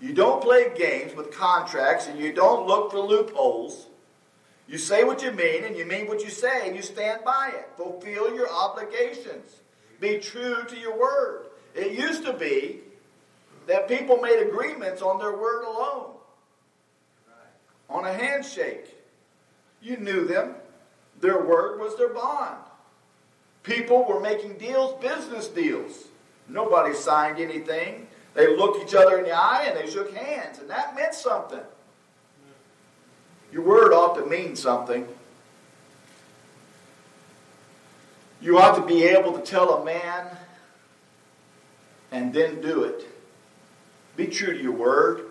you 0.00 0.14
don't 0.14 0.42
play 0.42 0.72
games 0.76 1.14
with 1.14 1.32
contracts 1.32 2.06
and 2.06 2.18
you 2.18 2.32
don't 2.32 2.66
look 2.66 2.92
for 2.92 3.00
loopholes. 3.00 3.86
You 4.68 4.78
say 4.78 5.02
what 5.02 5.22
you 5.22 5.32
mean 5.32 5.64
and 5.64 5.76
you 5.76 5.84
mean 5.84 6.06
what 6.06 6.22
you 6.22 6.30
say 6.30 6.66
and 6.66 6.76
you 6.76 6.82
stand 6.82 7.24
by 7.24 7.52
it. 7.54 7.68
Fulfill 7.76 8.34
your 8.34 8.48
obligations. 8.50 9.56
Be 10.00 10.18
true 10.18 10.64
to 10.68 10.76
your 10.78 10.98
word. 10.98 11.46
It 11.74 11.92
used 11.92 12.24
to 12.26 12.32
be 12.32 12.80
that 13.68 13.86
people 13.86 14.16
made 14.16 14.40
agreements 14.40 15.02
on 15.02 15.18
their 15.18 15.36
word 15.36 15.62
alone, 15.62 16.14
on 17.88 18.06
a 18.06 18.12
handshake. 18.12 18.94
You 19.82 19.98
knew 19.98 20.26
them, 20.26 20.54
their 21.20 21.44
word 21.44 21.78
was 21.78 21.96
their 21.96 22.08
bond. 22.08 22.56
People 23.62 24.04
were 24.04 24.20
making 24.20 24.56
deals, 24.56 25.00
business 25.02 25.48
deals. 25.48 26.04
Nobody 26.48 26.94
signed 26.94 27.38
anything. 27.38 28.08
They 28.32 28.56
looked 28.56 28.82
each 28.82 28.94
other 28.94 29.18
in 29.18 29.24
the 29.24 29.32
eye 29.32 29.66
and 29.68 29.76
they 29.76 29.90
shook 29.90 30.14
hands, 30.14 30.58
and 30.58 30.70
that 30.70 30.94
meant 30.94 31.12
something. 31.12 31.60
Your 33.52 33.62
word 33.62 33.92
ought 33.92 34.14
to 34.14 34.24
mean 34.26 34.56
something. 34.56 35.06
You 38.40 38.58
ought 38.58 38.76
to 38.76 38.86
be 38.86 39.04
able 39.04 39.38
to 39.38 39.42
tell 39.42 39.82
a 39.82 39.84
man 39.84 40.26
and 42.10 42.32
then 42.32 42.62
do 42.62 42.84
it. 42.84 43.06
Be 44.18 44.26
true 44.26 44.52
to 44.52 44.60
your 44.60 44.72
word. 44.72 45.26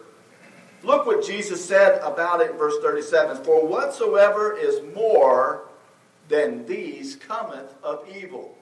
Look 0.82 1.06
what 1.06 1.26
Jesus 1.26 1.64
said 1.64 2.00
about 2.02 2.40
it 2.40 2.52
in 2.52 2.58
verse 2.58 2.76
37 2.82 3.44
For 3.44 3.68
whatsoever 3.68 4.58
is 4.58 4.80
more 4.96 5.68
than 6.30 6.66
these 6.66 7.18
cometh 7.18 7.76
of 7.84 8.08
evil. 8.10 8.58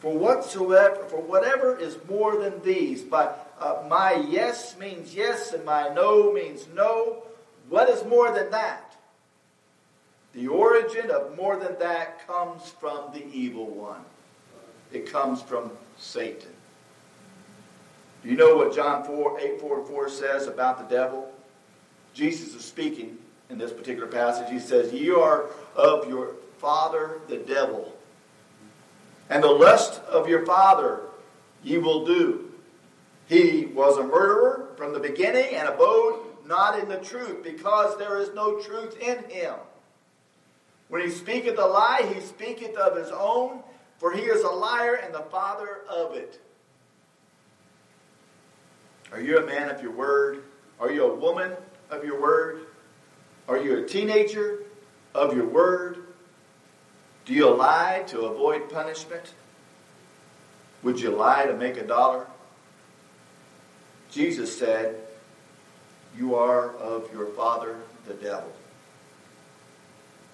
For 0.00 0.16
whatsoever, 0.16 1.06
for 1.08 1.22
whatever 1.22 1.78
is 1.78 1.96
more 2.06 2.36
than 2.36 2.62
these, 2.62 3.00
but 3.00 3.54
uh, 3.58 3.82
my 3.88 4.22
yes 4.28 4.78
means 4.78 5.14
yes 5.14 5.54
and 5.54 5.64
my 5.64 5.88
no 5.88 6.30
means 6.30 6.66
no. 6.74 7.22
What 7.70 7.88
is 7.88 8.04
more 8.04 8.32
than 8.32 8.50
that? 8.50 8.96
The 10.34 10.46
origin 10.46 11.10
of 11.10 11.34
more 11.38 11.56
than 11.56 11.78
that 11.78 12.26
comes 12.26 12.68
from 12.68 13.14
the 13.14 13.26
evil 13.32 13.66
one. 13.66 14.04
It 14.92 15.10
comes 15.10 15.40
from 15.40 15.70
Satan. 15.96 16.52
You 18.28 18.36
know 18.36 18.56
what 18.56 18.74
John 18.74 19.04
4, 19.04 19.40
8, 19.40 19.58
4, 19.58 19.86
4 19.86 20.08
says 20.10 20.46
about 20.48 20.76
the 20.76 20.94
devil? 20.94 21.32
Jesus 22.12 22.54
is 22.54 22.62
speaking 22.62 23.16
in 23.48 23.56
this 23.56 23.72
particular 23.72 24.06
passage, 24.06 24.50
he 24.50 24.58
says, 24.58 24.92
Ye 24.92 25.10
are 25.10 25.46
of 25.74 26.06
your 26.10 26.34
father 26.58 27.22
the 27.26 27.38
devil, 27.38 27.96
and 29.30 29.42
the 29.42 29.48
lust 29.48 30.02
of 30.02 30.28
your 30.28 30.44
father 30.44 31.00
ye 31.64 31.78
will 31.78 32.04
do. 32.04 32.52
He 33.28 33.64
was 33.64 33.96
a 33.96 34.04
murderer 34.04 34.74
from 34.76 34.92
the 34.92 35.00
beginning 35.00 35.54
and 35.54 35.66
abode 35.66 36.20
not 36.44 36.78
in 36.78 36.86
the 36.90 36.98
truth, 36.98 37.42
because 37.42 37.96
there 37.96 38.18
is 38.18 38.34
no 38.34 38.60
truth 38.60 38.94
in 39.00 39.24
him. 39.30 39.54
When 40.88 41.00
he 41.00 41.08
speaketh 41.08 41.58
a 41.58 41.64
lie, 41.64 42.10
he 42.12 42.20
speaketh 42.20 42.76
of 42.76 42.94
his 42.94 43.10
own, 43.10 43.62
for 43.96 44.12
he 44.12 44.20
is 44.20 44.42
a 44.42 44.50
liar 44.50 44.96
and 44.96 45.14
the 45.14 45.24
father 45.30 45.78
of 45.88 46.14
it. 46.14 46.42
Are 49.12 49.20
you 49.20 49.38
a 49.38 49.46
man 49.46 49.70
of 49.70 49.82
your 49.82 49.92
word? 49.92 50.44
Are 50.80 50.90
you 50.90 51.04
a 51.04 51.14
woman 51.14 51.52
of 51.90 52.04
your 52.04 52.20
word? 52.20 52.66
Are 53.48 53.58
you 53.58 53.78
a 53.78 53.86
teenager 53.86 54.60
of 55.14 55.34
your 55.34 55.46
word? 55.46 56.04
Do 57.24 57.32
you 57.32 57.48
lie 57.48 58.04
to 58.08 58.22
avoid 58.22 58.70
punishment? 58.70 59.34
Would 60.82 61.00
you 61.00 61.10
lie 61.10 61.46
to 61.46 61.54
make 61.54 61.76
a 61.76 61.86
dollar? 61.86 62.26
Jesus 64.10 64.56
said, 64.56 64.96
You 66.16 66.34
are 66.34 66.74
of 66.76 67.12
your 67.12 67.26
father, 67.26 67.76
the 68.06 68.14
devil. 68.14 68.52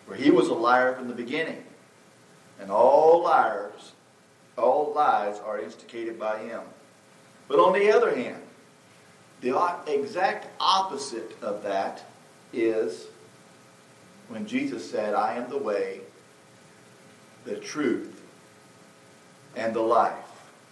For 0.06 0.14
he 0.14 0.30
was 0.30 0.48
a 0.48 0.54
liar 0.54 0.94
from 0.94 1.08
the 1.08 1.14
beginning. 1.14 1.64
And 2.60 2.70
all 2.70 3.22
liars, 3.22 3.92
all 4.56 4.92
lies 4.94 5.38
are 5.40 5.60
instigated 5.60 6.18
by 6.18 6.38
him. 6.38 6.60
But 7.48 7.58
on 7.58 7.72
the 7.72 7.90
other 7.90 8.14
hand, 8.14 8.43
the 9.44 10.00
exact 10.00 10.48
opposite 10.58 11.36
of 11.42 11.62
that 11.64 12.02
is 12.52 13.08
when 14.28 14.46
Jesus 14.46 14.90
said, 14.90 15.14
I 15.14 15.34
am 15.34 15.50
the 15.50 15.58
way, 15.58 16.00
the 17.44 17.56
truth, 17.56 18.22
and 19.54 19.74
the 19.74 19.82
life. 19.82 20.14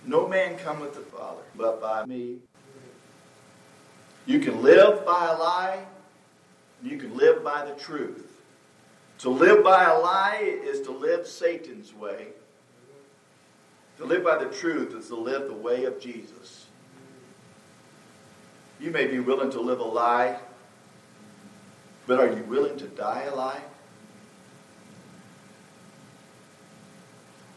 No 0.07 0.27
man 0.27 0.57
cometh 0.59 0.95
the 0.95 1.01
Father 1.01 1.43
but 1.55 1.81
by 1.81 2.07
me. 2.07 2.39
You 4.25 4.41
can 4.41 4.63
live 4.63 5.05
by 5.05 5.29
a 5.29 5.39
lie, 5.39 5.85
you 6.83 6.97
can 6.97 7.17
live 7.17 7.45
by 7.45 7.67
the 7.67 7.75
truth. 7.75 8.27
To 9.19 9.29
live 9.29 9.63
by 9.63 9.85
a 9.85 9.99
lie 9.99 10.41
is 10.43 10.81
to 10.83 10.93
live 10.93 11.27
Satan's 11.27 11.93
way. 11.95 12.29
To 13.99 14.07
live 14.07 14.25
by 14.25 14.43
the 14.43 14.51
truth 14.51 14.95
is 14.95 15.09
to 15.09 15.17
live 15.17 15.49
the 15.49 15.55
way 15.55 15.85
of 15.85 16.01
Jesus. 16.01 16.62
You 18.83 18.91
may 18.91 19.07
be 19.07 19.21
willing 19.21 19.51
to 19.53 19.61
live 19.61 19.81
a 19.81 19.85
lie 19.85 20.37
but 22.07 22.19
are 22.19 22.33
you 22.37 22.43
willing 22.45 22.77
to 22.79 22.87
die 22.89 23.23
a 23.23 23.35
lie? 23.35 23.61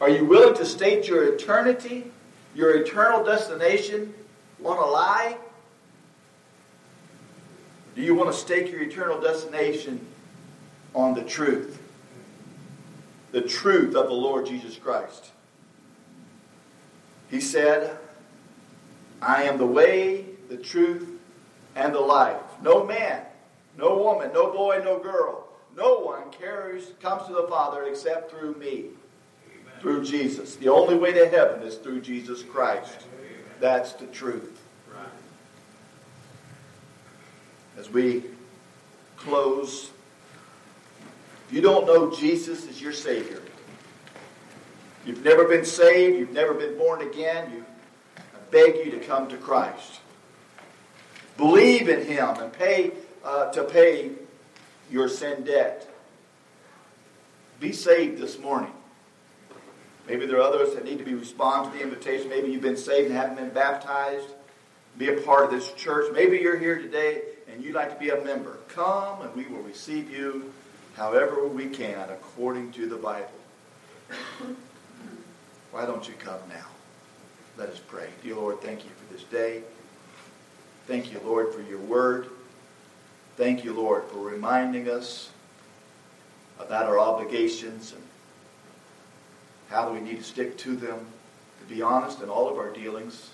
Are 0.00 0.10
you 0.10 0.24
willing 0.24 0.54
to 0.54 0.64
state 0.64 1.08
your 1.08 1.34
eternity, 1.34 2.10
your 2.54 2.76
eternal 2.76 3.24
destination 3.24 4.14
on 4.64 4.78
a 4.78 4.86
lie? 4.86 5.36
Do 7.94 8.02
you 8.02 8.14
want 8.14 8.30
to 8.30 8.38
stake 8.38 8.70
your 8.70 8.82
eternal 8.82 9.20
destination 9.20 10.06
on 10.94 11.14
the 11.14 11.22
truth? 11.22 11.80
The 13.32 13.40
truth 13.40 13.96
of 13.96 14.06
the 14.06 14.14
Lord 14.14 14.46
Jesus 14.46 14.76
Christ. 14.76 15.32
He 17.30 17.40
said, 17.40 17.98
I 19.20 19.44
am 19.44 19.58
the 19.58 19.66
way, 19.66 20.26
the 20.48 20.56
truth, 20.56 21.15
and 21.76 21.94
the 21.94 22.00
life. 22.00 22.42
No 22.60 22.84
man 22.84 23.22
no 23.76 23.98
woman, 23.98 24.30
no 24.32 24.50
boy, 24.52 24.80
no 24.84 24.98
girl. 24.98 25.48
No 25.76 25.98
one 25.98 26.30
carries, 26.30 26.92
comes 27.02 27.26
to 27.26 27.34
the 27.34 27.46
Father 27.48 27.84
except 27.84 28.30
through 28.30 28.54
me, 28.54 28.86
Amen. 29.50 29.80
through 29.80 30.04
Jesus. 30.04 30.56
The 30.56 30.68
only 30.68 30.96
way 30.96 31.12
to 31.12 31.28
heaven 31.28 31.62
is 31.62 31.76
through 31.76 32.00
Jesus 32.00 32.42
Christ. 32.42 33.06
Amen. 33.18 33.44
That's 33.60 33.92
the 33.92 34.06
truth. 34.06 34.62
Right. 34.94 35.06
As 37.78 37.90
we 37.90 38.24
close, 39.18 39.90
if 41.48 41.54
you 41.54 41.60
don't 41.60 41.86
know 41.86 42.10
Jesus 42.10 42.66
as 42.66 42.80
your 42.80 42.92
Savior, 42.94 43.42
you've 45.04 45.22
never 45.22 45.44
been 45.44 45.66
saved, 45.66 46.18
you've 46.18 46.32
never 46.32 46.54
been 46.54 46.78
born 46.78 47.02
again, 47.02 47.52
you, 47.52 47.64
I 48.16 48.38
beg 48.50 48.76
you 48.76 48.90
to 48.92 49.00
come 49.00 49.28
to 49.28 49.36
Christ. 49.36 50.00
Believe 51.36 51.88
in 51.88 52.06
Him 52.06 52.28
and 52.36 52.52
pay 52.52 52.92
uh, 53.24 53.50
to 53.52 53.64
pay 53.64 54.10
your 54.90 55.08
sin 55.08 55.44
debt. 55.44 55.88
Be 57.60 57.72
saved 57.72 58.18
this 58.18 58.38
morning. 58.38 58.72
Maybe 60.06 60.26
there 60.26 60.38
are 60.38 60.42
others 60.42 60.74
that 60.74 60.84
need 60.84 60.98
to 60.98 61.04
be 61.04 61.14
respond 61.14 61.72
to 61.72 61.78
the 61.78 61.82
invitation. 61.82 62.28
Maybe 62.28 62.50
you've 62.52 62.62
been 62.62 62.76
saved 62.76 63.08
and 63.08 63.16
haven't 63.16 63.36
been 63.36 63.50
baptized. 63.50 64.28
be 64.96 65.08
a 65.08 65.20
part 65.22 65.44
of 65.44 65.50
this 65.50 65.72
church. 65.72 66.12
Maybe 66.12 66.38
you're 66.38 66.58
here 66.58 66.78
today 66.78 67.22
and 67.50 67.64
you'd 67.64 67.74
like 67.74 67.92
to 67.92 67.98
be 67.98 68.10
a 68.10 68.24
member. 68.24 68.58
Come 68.68 69.22
and 69.22 69.34
we 69.34 69.46
will 69.46 69.62
receive 69.62 70.10
you 70.10 70.52
however 70.96 71.46
we 71.46 71.66
can 71.66 72.08
according 72.08 72.72
to 72.72 72.88
the 72.88 72.96
Bible. 72.96 73.30
Why 75.72 75.84
don't 75.86 76.06
you 76.06 76.14
come 76.18 76.40
now? 76.48 76.66
Let 77.56 77.70
us 77.70 77.80
pray. 77.80 78.08
Dear 78.22 78.36
Lord, 78.36 78.60
thank 78.60 78.84
you 78.84 78.90
for 78.90 79.12
this 79.12 79.24
day. 79.24 79.62
Thank 80.86 81.12
you, 81.12 81.20
Lord, 81.24 81.52
for 81.52 81.62
your 81.62 81.80
word. 81.80 82.28
Thank 83.36 83.64
you, 83.64 83.72
Lord, 83.72 84.04
for 84.04 84.18
reminding 84.18 84.88
us 84.88 85.30
about 86.60 86.86
our 86.86 86.98
obligations 86.98 87.92
and 87.92 88.02
how 89.68 89.92
we 89.92 90.00
need 90.00 90.18
to 90.18 90.22
stick 90.22 90.56
to 90.58 90.76
them, 90.76 91.04
to 91.60 91.74
be 91.74 91.82
honest 91.82 92.22
in 92.22 92.28
all 92.28 92.48
of 92.48 92.56
our 92.56 92.70
dealings, 92.70 93.30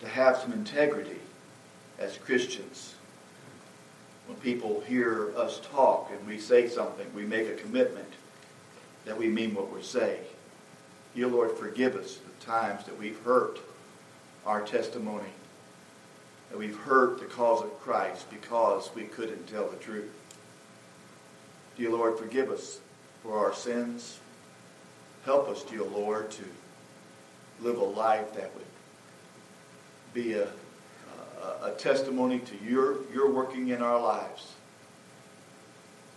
to 0.00 0.06
have 0.06 0.36
some 0.36 0.52
integrity 0.52 1.18
as 1.98 2.16
Christians. 2.18 2.94
When 4.28 4.38
people 4.38 4.80
hear 4.86 5.36
us 5.36 5.60
talk 5.72 6.12
and 6.16 6.24
we 6.24 6.38
say 6.38 6.68
something, 6.68 7.06
we 7.16 7.24
make 7.24 7.48
a 7.48 7.54
commitment 7.54 8.12
that 9.04 9.18
we 9.18 9.26
mean 9.26 9.54
what 9.54 9.74
we 9.74 9.82
say. 9.82 10.20
Dear 11.16 11.26
Lord, 11.26 11.50
forgive 11.52 11.96
us 11.96 12.18
the 12.18 12.44
times 12.44 12.84
that 12.84 12.96
we've 12.96 13.18
hurt 13.22 13.58
our 14.46 14.62
testimony, 14.62 15.28
that 16.50 16.58
we've 16.58 16.76
hurt 16.76 17.18
the 17.18 17.26
cause 17.26 17.62
of 17.62 17.80
Christ 17.80 18.30
because 18.30 18.90
we 18.94 19.02
couldn't 19.02 19.48
tell 19.48 19.68
the 19.68 19.76
truth. 19.76 20.10
Dear 21.76 21.90
Lord, 21.90 22.18
forgive 22.18 22.50
us 22.50 22.80
for 23.22 23.36
our 23.36 23.52
sins. 23.52 24.18
Help 25.24 25.48
us, 25.48 25.64
dear 25.64 25.82
Lord, 25.82 26.30
to 26.30 26.44
live 27.60 27.78
a 27.78 27.84
life 27.84 28.32
that 28.34 28.54
would 28.54 28.64
be 30.14 30.34
a, 30.34 30.48
a, 31.42 31.66
a 31.66 31.74
testimony 31.76 32.38
to 32.38 32.56
your, 32.64 32.98
your 33.12 33.30
working 33.30 33.68
in 33.68 33.82
our 33.82 34.00
lives. 34.00 34.52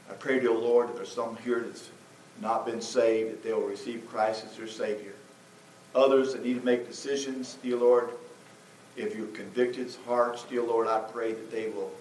I 0.09 0.13
pray, 0.13 0.39
dear 0.39 0.53
Lord, 0.53 0.89
that 0.89 0.95
there's 0.95 1.11
some 1.11 1.37
here 1.37 1.61
that's 1.61 1.89
not 2.41 2.65
been 2.65 2.81
saved, 2.81 3.31
that 3.31 3.43
they 3.43 3.53
will 3.53 3.67
receive 3.67 4.07
Christ 4.09 4.45
as 4.45 4.55
their 4.55 4.67
Savior. 4.67 5.13
Others 5.95 6.34
that 6.34 6.45
need 6.45 6.60
to 6.60 6.65
make 6.65 6.88
decisions, 6.88 7.58
dear 7.63 7.78
Lord, 7.78 8.12
if 8.95 9.15
you've 9.15 9.34
convicted 9.34 9.93
hearts, 10.06 10.43
dear 10.43 10.62
Lord, 10.62 10.88
I 10.88 10.99
pray 10.99 11.34
that 11.34 11.52
they 11.52 11.69
will 11.69 11.91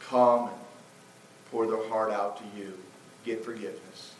come 0.00 0.48
and 0.48 0.56
pour 1.50 1.66
their 1.66 1.88
heart 1.88 2.12
out 2.12 2.36
to 2.38 2.58
you, 2.58 2.76
get 3.24 3.44
forgiveness. 3.44 4.14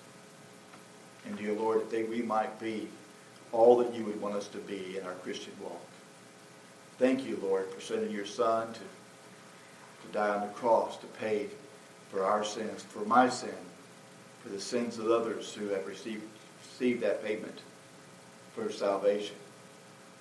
And 1.27 1.37
dear 1.37 1.53
Lord, 1.53 1.81
that 1.81 1.91
they, 1.91 2.05
we 2.05 2.23
might 2.23 2.59
be 2.59 2.89
all 3.53 3.77
that 3.79 3.95
you 3.95 4.05
would 4.05 4.21
want 4.21 4.37
us 4.37 4.49
to 4.49 4.59
be 4.59 4.97
in 4.99 5.05
our 5.05 5.15
Christian 5.15 5.53
walk. 5.61 5.81
Thank 6.99 7.27
you, 7.27 7.39
Lord, 7.43 7.71
for 7.71 7.81
sending 7.81 8.11
your 8.11 8.27
Son 8.27 8.73
to, 8.73 8.79
to 8.81 10.13
die 10.13 10.31
on 10.31 10.41
the 10.41 10.53
cross 10.55 10.97
to 10.99 11.07
pay 11.07 11.49
for 12.11 12.25
our 12.25 12.45
sins, 12.45 12.83
for 12.83 13.05
my 13.05 13.29
sin, 13.29 13.51
for 14.43 14.49
the 14.49 14.61
sins 14.61 14.99
of 14.99 15.11
others 15.11 15.53
who 15.53 15.69
have 15.69 15.87
received, 15.87 16.23
received 16.63 17.03
that 17.03 17.25
payment 17.25 17.61
for 18.57 18.73
salvation. 18.73 19.37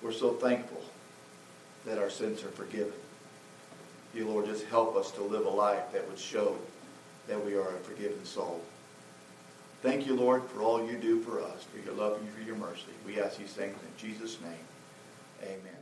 We're 0.02 0.12
so 0.12 0.34
thankful 0.34 0.82
that 1.86 1.98
our 1.98 2.10
sins 2.10 2.44
are 2.44 2.50
forgiven. 2.50 2.92
You, 4.14 4.28
Lord, 4.28 4.46
just 4.46 4.64
help 4.66 4.94
us 4.94 5.10
to 5.12 5.22
live 5.22 5.46
a 5.46 5.50
life 5.50 5.92
that 5.92 6.06
would 6.08 6.18
show 6.18 6.56
that 7.28 7.44
we 7.44 7.54
are 7.54 7.68
a 7.68 7.78
forgiven 7.80 8.24
soul. 8.24 8.60
Thank 9.82 10.06
you, 10.06 10.14
Lord, 10.14 10.42
for 10.50 10.62
all 10.62 10.86
you 10.86 10.96
do 10.96 11.20
for 11.20 11.40
us, 11.40 11.64
for 11.64 11.78
your 11.84 11.94
love 11.94 12.18
and 12.20 12.30
for 12.30 12.40
your 12.42 12.56
mercy. 12.56 12.82
We 13.06 13.20
ask 13.20 13.38
these 13.38 13.52
things 13.52 13.74
in 13.74 14.08
Jesus' 14.08 14.38
name. 14.40 14.52
Amen. 15.42 15.75